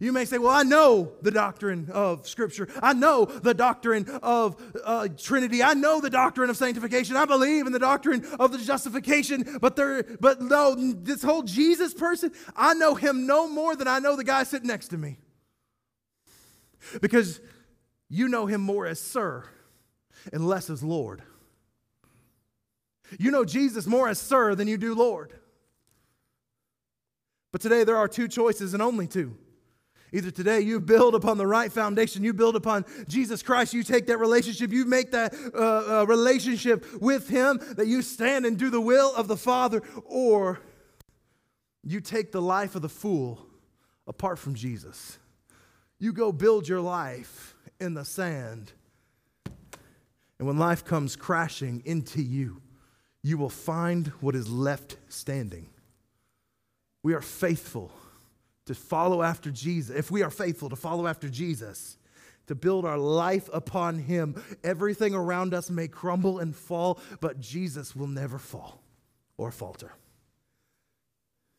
You 0.01 0.11
may 0.11 0.25
say, 0.25 0.38
Well, 0.38 0.51
I 0.51 0.64
know 0.64 1.12
the 1.23 1.31
doctrine 1.31 1.88
of 1.92 2.27
Scripture. 2.27 2.66
I 2.83 2.94
know 2.94 3.27
the 3.27 3.55
doctrine 3.55 4.09
of 4.25 4.61
uh, 4.85 5.07
Trinity. 5.16 5.62
I 5.62 5.75
know 5.75 6.01
the 6.01 6.11
doctrine 6.11 6.51
of 6.51 6.57
sanctification. 6.57 7.14
I 7.14 7.27
believe 7.27 7.68
in 7.68 7.73
the 7.73 7.79
doctrine 7.79 8.27
of 8.40 8.51
the 8.51 8.59
justification. 8.59 9.59
But 9.61 9.77
there, 9.77 10.03
but 10.18 10.42
no, 10.42 10.75
this 10.75 11.23
whole 11.23 11.44
Jesus 11.44 11.94
person, 11.94 12.33
I 12.57 12.75
know 12.75 12.96
him 12.96 13.25
no 13.25 13.46
more 13.46 13.77
than 13.77 13.87
I 13.87 14.01
know 14.01 14.16
the 14.16 14.25
guy 14.25 14.42
sitting 14.42 14.66
next 14.66 14.88
to 14.88 14.99
me. 14.99 15.20
Because 17.01 17.40
you 18.09 18.27
know 18.27 18.46
him 18.46 18.62
more 18.62 18.85
as 18.85 18.99
Sir 18.99 19.44
and 20.33 20.44
less 20.44 20.70
as 20.70 20.83
Lord. 20.83 21.23
You 23.18 23.31
know 23.31 23.44
Jesus 23.44 23.87
more 23.87 24.09
as 24.09 24.18
Sir 24.18 24.55
than 24.55 24.68
you 24.68 24.77
do 24.77 24.94
Lord. 24.94 25.33
But 27.53 27.61
today 27.61 27.85
there 27.85 27.96
are 27.96 28.09
two 28.09 28.29
choices 28.29 28.75
and 28.75 28.83
only 28.83 29.07
two. 29.07 29.37
Either 30.12 30.31
today 30.31 30.61
you 30.61 30.81
build 30.81 31.14
upon 31.14 31.38
the 31.38 31.46
right 31.46 31.70
foundation, 31.70 32.25
you 32.25 32.33
build 32.33 32.57
upon 32.57 32.85
Jesus 33.09 33.42
Christ, 33.42 33.73
you 33.73 33.85
take 33.85 34.07
that 34.09 34.18
relationship, 34.18 34.73
you 34.73 34.85
make 34.85 35.12
that 35.12 35.33
uh, 35.55 36.01
uh, 36.01 36.05
relationship 36.07 36.85
with 37.01 37.29
Him, 37.29 37.61
that 37.77 37.87
you 37.87 38.03
stand 38.03 38.44
and 38.44 38.59
do 38.59 38.70
the 38.70 38.81
will 38.81 39.14
of 39.14 39.29
the 39.29 39.37
Father, 39.37 39.83
or 40.05 40.61
you 41.85 42.01
take 42.01 42.33
the 42.33 42.42
life 42.42 42.75
of 42.75 42.83
the 42.83 42.88
fool 42.88 43.46
apart 44.07 44.38
from 44.38 44.55
Jesus. 44.55 45.18
You 45.99 46.12
go 46.12 46.33
build 46.33 46.68
your 46.68 46.81
life 46.81 47.55
in 47.79 47.94
the 47.94 48.05
sand, 48.05 48.73
and 50.38 50.49
when 50.49 50.59
life 50.59 50.85
comes 50.85 51.14
crashing 51.14 51.83
into 51.85 52.20
you, 52.20 52.61
you 53.22 53.37
will 53.37 53.50
find 53.50 54.09
what 54.20 54.35
is 54.35 54.48
left 54.50 54.96
standing. 55.09 55.66
We 57.02 57.14
are 57.14 57.20
faithful 57.20 57.92
to 58.66 58.74
follow 58.74 59.22
after 59.22 59.50
Jesus. 59.50 59.96
If 59.96 60.11
we 60.11 60.22
are 60.22 60.30
faithful 60.30 60.68
to 60.68 60.76
follow 60.76 61.06
after 61.06 61.28
Jesus, 61.28 61.96
to 62.46 62.54
build 62.54 62.85
our 62.85 62.98
life 62.98 63.48
upon 63.52 63.98
Him, 63.98 64.42
everything 64.64 65.14
around 65.14 65.54
us 65.54 65.70
may 65.70 65.88
crumble 65.88 66.38
and 66.38 66.54
fall, 66.54 66.98
but 67.20 67.40
Jesus 67.40 67.94
will 67.94 68.06
never 68.06 68.38
fall 68.38 68.80
or 69.37 69.50
falter. 69.50 69.92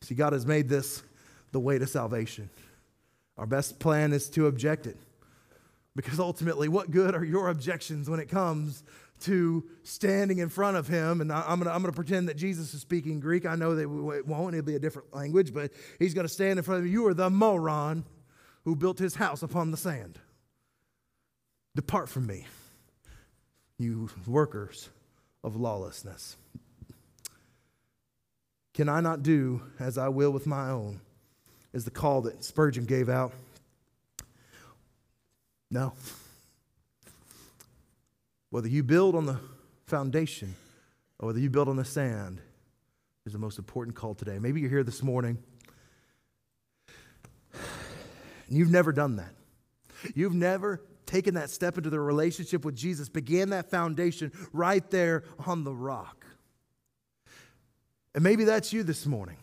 See, 0.02 0.14
God 0.14 0.32
has 0.32 0.44
made 0.44 0.68
this 0.68 1.02
the 1.52 1.60
way 1.60 1.78
to 1.78 1.86
salvation. 1.86 2.50
Our 3.38 3.46
best 3.46 3.78
plan 3.78 4.12
is 4.12 4.28
to 4.30 4.46
object 4.46 4.86
it. 4.86 4.96
Because 5.94 6.18
ultimately, 6.18 6.68
what 6.68 6.90
good 6.90 7.14
are 7.14 7.24
your 7.24 7.48
objections 7.48 8.08
when 8.08 8.20
it 8.20 8.28
comes 8.28 8.82
to 9.22 9.64
standing 9.82 10.38
in 10.38 10.48
front 10.48 10.76
of 10.76 10.88
him? 10.88 11.20
And 11.20 11.32
I'm 11.32 11.58
going 11.58 11.64
to 11.64 11.74
I'm 11.74 11.82
to 11.82 11.92
pretend 11.92 12.28
that 12.28 12.36
Jesus 12.36 12.74
is 12.74 12.80
speaking 12.80 13.20
Greek. 13.20 13.46
I 13.46 13.54
know 13.54 13.74
that 13.74 13.82
it 13.82 14.26
won't, 14.26 14.54
it'll 14.54 14.66
be 14.66 14.76
a 14.76 14.78
different 14.78 15.14
language, 15.14 15.52
but 15.52 15.72
he's 15.98 16.14
going 16.14 16.26
to 16.26 16.32
stand 16.32 16.58
in 16.58 16.64
front 16.64 16.80
of 16.80 16.86
you. 16.86 16.92
You 16.92 17.06
are 17.08 17.14
the 17.14 17.30
moron 17.30 18.04
who 18.64 18.76
built 18.76 18.98
his 18.98 19.16
house 19.16 19.42
upon 19.42 19.70
the 19.70 19.76
sand. 19.76 20.18
Depart 21.74 22.08
from 22.08 22.26
me, 22.26 22.46
you 23.78 24.10
workers 24.26 24.90
of 25.42 25.56
lawlessness. 25.56 26.36
Can 28.74 28.88
I 28.88 29.00
not 29.00 29.22
do 29.22 29.62
as 29.78 29.98
I 29.98 30.08
will 30.08 30.30
with 30.30 30.46
my 30.46 30.70
own? 30.70 31.00
Is 31.72 31.84
the 31.84 31.90
call 31.90 32.22
that 32.22 32.44
Spurgeon 32.44 32.84
gave 32.84 33.08
out. 33.08 33.32
No. 35.70 35.94
Whether 38.52 38.68
you 38.68 38.82
build 38.82 39.14
on 39.14 39.24
the 39.24 39.38
foundation 39.86 40.54
or 41.18 41.28
whether 41.28 41.38
you 41.38 41.48
build 41.48 41.70
on 41.70 41.76
the 41.76 41.86
sand 41.86 42.42
is 43.24 43.32
the 43.32 43.38
most 43.38 43.58
important 43.58 43.96
call 43.96 44.14
today. 44.14 44.38
Maybe 44.38 44.60
you're 44.60 44.68
here 44.68 44.84
this 44.84 45.02
morning 45.02 45.38
and 47.54 48.58
you've 48.58 48.70
never 48.70 48.92
done 48.92 49.16
that. 49.16 49.32
You've 50.14 50.34
never 50.34 50.82
taken 51.06 51.32
that 51.36 51.48
step 51.48 51.78
into 51.78 51.88
the 51.88 51.98
relationship 51.98 52.62
with 52.62 52.76
Jesus, 52.76 53.08
began 53.08 53.48
that 53.48 53.70
foundation 53.70 54.30
right 54.52 54.88
there 54.90 55.24
on 55.46 55.64
the 55.64 55.74
rock. 55.74 56.26
And 58.14 58.22
maybe 58.22 58.44
that's 58.44 58.70
you 58.70 58.82
this 58.82 59.06
morning. 59.06 59.38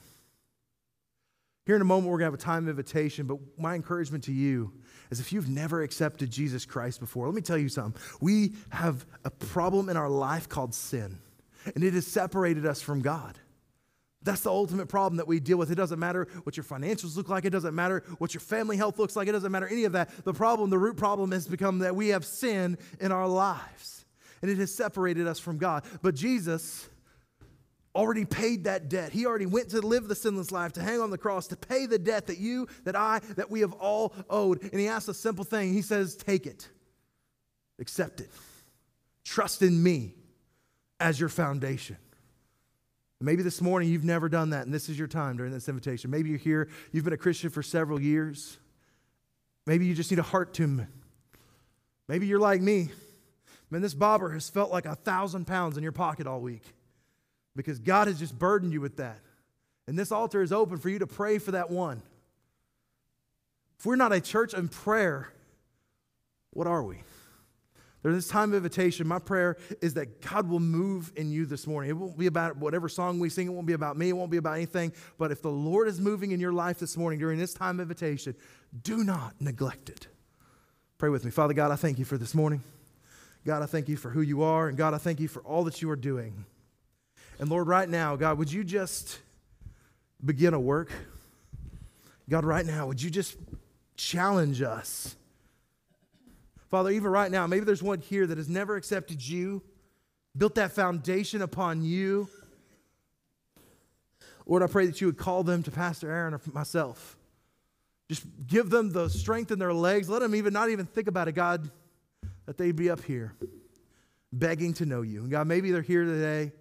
Here 1.66 1.76
in 1.76 1.82
a 1.82 1.86
moment, 1.86 2.12
we're 2.12 2.20
going 2.20 2.32
to 2.32 2.34
have 2.34 2.40
a 2.40 2.44
time 2.44 2.66
of 2.66 2.70
invitation, 2.70 3.26
but 3.26 3.40
my 3.58 3.74
encouragement 3.74 4.26
to 4.26 4.32
you 4.32 4.72
is 5.10 5.20
if 5.20 5.32
you've 5.34 5.50
never 5.50 5.82
accepted 5.82 6.30
Jesus 6.30 6.66
Christ 6.66 7.00
before, 7.00 7.26
let 7.26 7.36
me 7.36 7.42
tell 7.42 7.58
you 7.58 7.70
something. 7.70 8.00
We 8.22 8.54
have 8.70 9.06
a 9.26 9.30
problem 9.30 9.90
in 9.90 9.98
our 9.98 10.10
life 10.10 10.48
called 10.48 10.74
sin, 10.74 11.20
and 11.74 11.84
it 11.84 11.94
has 11.94 12.06
separated 12.08 12.66
us 12.66 12.82
from 12.82 13.02
God. 13.02 13.40
That's 14.22 14.42
the 14.42 14.52
ultimate 14.52 14.88
problem 14.88 15.18
that 15.18 15.28
we 15.28 15.40
deal 15.40 15.58
with. 15.58 15.72
It 15.72 15.76
doesn't 15.76 16.00
matter 16.00 16.28
what 16.44 16.58
your 16.58 16.66
financials 16.66 17.16
look 17.16 17.30
like. 17.30 17.46
It 17.46 17.52
doesn't 17.52 17.74
matter 17.74 18.04
what 18.18 18.34
your 18.34 18.42
family 18.42 18.76
health 18.76 19.00
looks 19.00 19.16
like. 19.16 19.30
It 19.30 19.32
doesn't 19.32 19.52
matter 19.52 19.68
any 19.68 19.86
of 19.86 19.94
that. 19.94 20.10
The 20.26 20.34
problem, 20.34 20.70
the 20.70 20.78
root 20.78 20.98
problem 20.98 21.32
has 21.32 21.48
become 21.48 21.80
that 21.80 21.96
we 21.96 22.10
have 22.10 22.26
sin 22.26 22.78
in 23.00 23.14
our 23.14 23.28
lives. 23.28 24.06
And 24.42 24.52
it 24.52 24.58
has 24.58 24.74
separated 24.74 25.26
us 25.26 25.40
from 25.40 25.58
God. 25.58 25.84
But 26.02 26.16
Jesus 26.16 26.90
already 27.96 28.26
paid 28.26 28.66
that 28.66 28.90
debt. 28.90 29.12
He 29.12 29.26
already 29.26 29.46
went 29.46 29.70
to 29.70 29.82
live 29.82 30.08
the 30.08 30.16
sinless 30.16 30.52
life, 30.52 30.74
to 30.74 30.82
hang 30.82 31.02
on 31.02 31.10
the 31.10 31.18
cross, 31.18 31.48
to 31.48 31.56
pay 31.56 31.86
the 31.86 32.00
debt 32.00 32.28
that 32.28 32.38
you, 32.38 32.68
that 32.84 32.96
I, 32.96 33.20
that 33.36 33.50
we 33.50 33.62
have 33.62 33.74
all 33.74 34.14
owed. 34.30 34.62
And 34.62 34.80
he 34.80 34.88
asks 34.88 35.10
a 35.10 35.14
simple 35.14 35.44
thing. 35.44 35.74
He 35.74 35.82
says, 35.82 36.16
Take 36.16 36.46
it, 36.46 36.68
accept 37.80 38.22
it, 38.22 38.30
trust 39.24 39.62
in 39.62 39.82
me 39.82 40.14
as 41.00 41.20
your 41.20 41.30
foundation. 41.30 41.98
Maybe 43.22 43.44
this 43.44 43.62
morning 43.62 43.90
you've 43.90 44.06
never 44.06 44.30
done 44.30 44.52
that, 44.52 44.66
and 44.66 44.74
this 44.74 44.88
is 44.88 44.98
your 44.98 45.10
time 45.10 45.36
during 45.36 45.52
this 45.52 45.68
invitation. 45.68 46.10
Maybe 46.10 46.30
you're 46.30 46.38
here, 46.38 46.70
you've 46.92 47.04
been 47.04 47.14
a 47.14 47.18
Christian 47.18 47.50
for 47.50 47.62
several 47.62 48.00
years. 48.00 48.58
Maybe 49.66 49.86
you 49.86 49.94
just 49.94 50.10
need 50.10 50.20
a 50.20 50.24
heart 50.24 50.54
tune. 50.54 50.88
Maybe 52.08 52.28
you're 52.28 52.40
like 52.40 52.62
me. 52.62 52.90
Man, 53.70 53.82
this 53.82 53.94
bobber 53.94 54.30
has 54.32 54.50
felt 54.50 54.72
like 54.72 54.86
a 54.86 54.96
thousand 54.96 55.46
pounds 55.46 55.76
in 55.76 55.84
your 55.84 55.92
pocket 55.92 56.28
all 56.28 56.40
week 56.40 56.64
because 57.56 57.80
God 57.80 58.08
has 58.08 58.20
just 58.20 58.38
burdened 58.38 58.74
you 58.74 58.82
with 58.82 58.98
that. 58.98 59.20
And 59.88 59.98
this 59.98 60.12
altar 60.12 60.42
is 60.42 60.52
open 60.52 60.78
for 60.78 60.90
you 60.90 61.00
to 61.00 61.08
pray 61.08 61.40
for 61.40 61.52
that 61.52 61.70
one. 61.70 62.02
If 63.80 63.86
we're 63.86 63.96
not 63.96 64.14
a 64.14 64.22
church 64.22 64.54
in 64.54 64.68
prayer, 64.68 65.32
what 66.52 66.68
are 66.68 66.84
we? 66.84 67.02
There's 68.02 68.16
this 68.16 68.28
time 68.28 68.50
of 68.50 68.56
invitation. 68.56 69.08
My 69.08 69.20
prayer 69.20 69.58
is 69.82 69.96
that 69.96 70.22
God 70.22 70.48
will 70.48 70.60
move 70.60 71.12
in 71.16 71.32
you 71.32 71.46
this 71.46 71.68
morning. 71.68 71.90
It 71.90 71.98
won't 71.98 72.18
be 72.18 72.28
about 72.28 72.58
whatever 72.58 72.88
song 72.88 73.20
we 73.20 73.30
sing, 73.30 73.48
it 73.48 73.52
won't 73.52 73.68
be 73.68 73.74
about 73.74 73.98
me, 73.98 74.10
it 74.10 74.14
won't 74.14 74.32
be 74.32 74.38
about 74.38 74.56
anything. 74.56 74.94
But 75.18 75.32
if 75.32 75.42
the 75.42 75.52
Lord 75.52 75.88
is 75.88 76.00
moving 76.00 76.32
in 76.32 76.40
your 76.40 76.54
life 76.54 76.80
this 76.80 76.96
morning 76.96 77.20
during 77.20 77.40
this 77.40 77.54
time 77.54 77.80
of 77.80 77.84
invitation, 77.84 78.36
do 78.84 79.04
not 79.04 79.34
neglect 79.42 79.90
it. 79.90 80.08
Pray 80.98 81.10
with 81.10 81.26
me. 81.26 81.32
Father 81.32 81.54
God, 81.54 81.72
I 81.72 81.76
thank 81.76 82.00
you 82.00 82.06
for 82.06 82.18
this 82.18 82.34
morning. 82.34 82.62
God, 83.46 83.64
I 83.64 83.66
thank 83.66 83.90
you 83.90 83.98
for 83.98 84.10
who 84.10 84.22
you 84.22 84.44
are. 84.44 84.68
And 84.68 84.78
God, 84.78 84.94
I 84.94 84.98
thank 84.98 85.20
you 85.20 85.28
for 85.28 85.42
all 85.44 85.64
that 85.64 85.82
you 85.82 85.90
are 85.90 85.96
doing. 85.96 86.46
And 87.40 87.50
Lord, 87.50 87.68
right 87.68 87.88
now, 87.88 88.18
God, 88.18 88.38
would 88.38 88.52
you 88.52 88.66
just 88.66 89.18
begin 90.24 90.54
a 90.54 90.60
work? 90.60 90.92
God, 92.30 92.44
right 92.44 92.66
now, 92.66 92.88
would 92.88 93.02
you 93.02 93.10
just 93.10 93.38
challenge 93.96 94.62
us? 94.62 95.16
Father, 96.70 96.92
even 96.92 97.10
right 97.10 97.32
now, 97.32 97.48
maybe 97.48 97.66
there's 97.66 97.82
one 97.82 98.00
here 98.00 98.28
that 98.28 98.38
has 98.38 98.50
never 98.50 98.76
accepted 98.76 99.26
you, 99.26 99.64
built 100.38 100.56
that 100.56 100.74
foundation 100.74 101.42
upon 101.42 101.82
you. 101.82 102.28
Lord, 104.46 104.62
I 104.62 104.68
pray 104.68 104.86
that 104.86 105.00
you 105.00 105.08
would 105.08 105.18
call 105.18 105.44
them 105.44 105.64
to 105.64 105.72
Pastor 105.72 106.12
Aaron 106.12 106.34
or 106.34 106.42
myself. 106.54 107.16
Just 108.10 108.24
give 108.48 108.70
them 108.70 108.92
the 108.92 109.08
strength 109.08 109.52
in 109.52 109.60
their 109.60 109.74
legs. 109.74 110.10
Let 110.10 110.20
them 110.20 110.36
even 110.36 110.52
not 110.52 110.70
even 110.70 110.86
think 110.86 111.08
about 111.08 111.28
it, 111.28 111.34
God, 111.34 111.70
that 112.46 112.58
they'd 112.58 112.76
be 112.76 112.90
up 112.90 113.02
here 113.04 113.34
begging 114.34 114.74
to 114.74 114.86
know 114.86 115.04
you. 115.04 115.22
And 115.22 115.32
God, 115.32 115.48
maybe 115.48 115.72
they're 115.72 115.82
here 115.82 116.04
today 116.04 116.52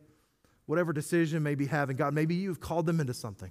whatever 0.69 0.93
decision 0.93 1.43
may 1.43 1.55
be 1.55 1.65
having. 1.65 1.97
God, 1.97 2.13
maybe 2.13 2.35
you've 2.35 2.61
called 2.61 2.85
them 2.85 3.01
into 3.01 3.15
something. 3.15 3.51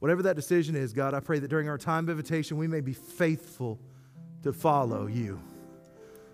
Whatever 0.00 0.24
that 0.24 0.34
decision 0.34 0.74
is, 0.74 0.92
God, 0.92 1.14
I 1.14 1.20
pray 1.20 1.38
that 1.38 1.46
during 1.46 1.68
our 1.68 1.78
time 1.78 2.04
of 2.06 2.10
invitation, 2.10 2.56
we 2.56 2.66
may 2.66 2.80
be 2.80 2.92
faithful 2.92 3.78
to 4.42 4.52
follow 4.52 5.06
you. 5.06 5.40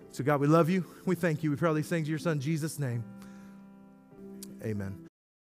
So, 0.09 0.23
God, 0.23 0.41
we 0.41 0.47
love 0.47 0.67
you. 0.67 0.83
We 1.05 1.13
thank 1.13 1.43
you. 1.43 1.51
We 1.51 1.57
pray 1.57 1.69
all 1.69 1.75
these 1.75 1.87
things 1.87 2.07
in 2.07 2.09
your 2.09 2.19
son, 2.19 2.39
Jesus' 2.39 2.79
name. 2.79 3.03
Amen. 4.65 5.02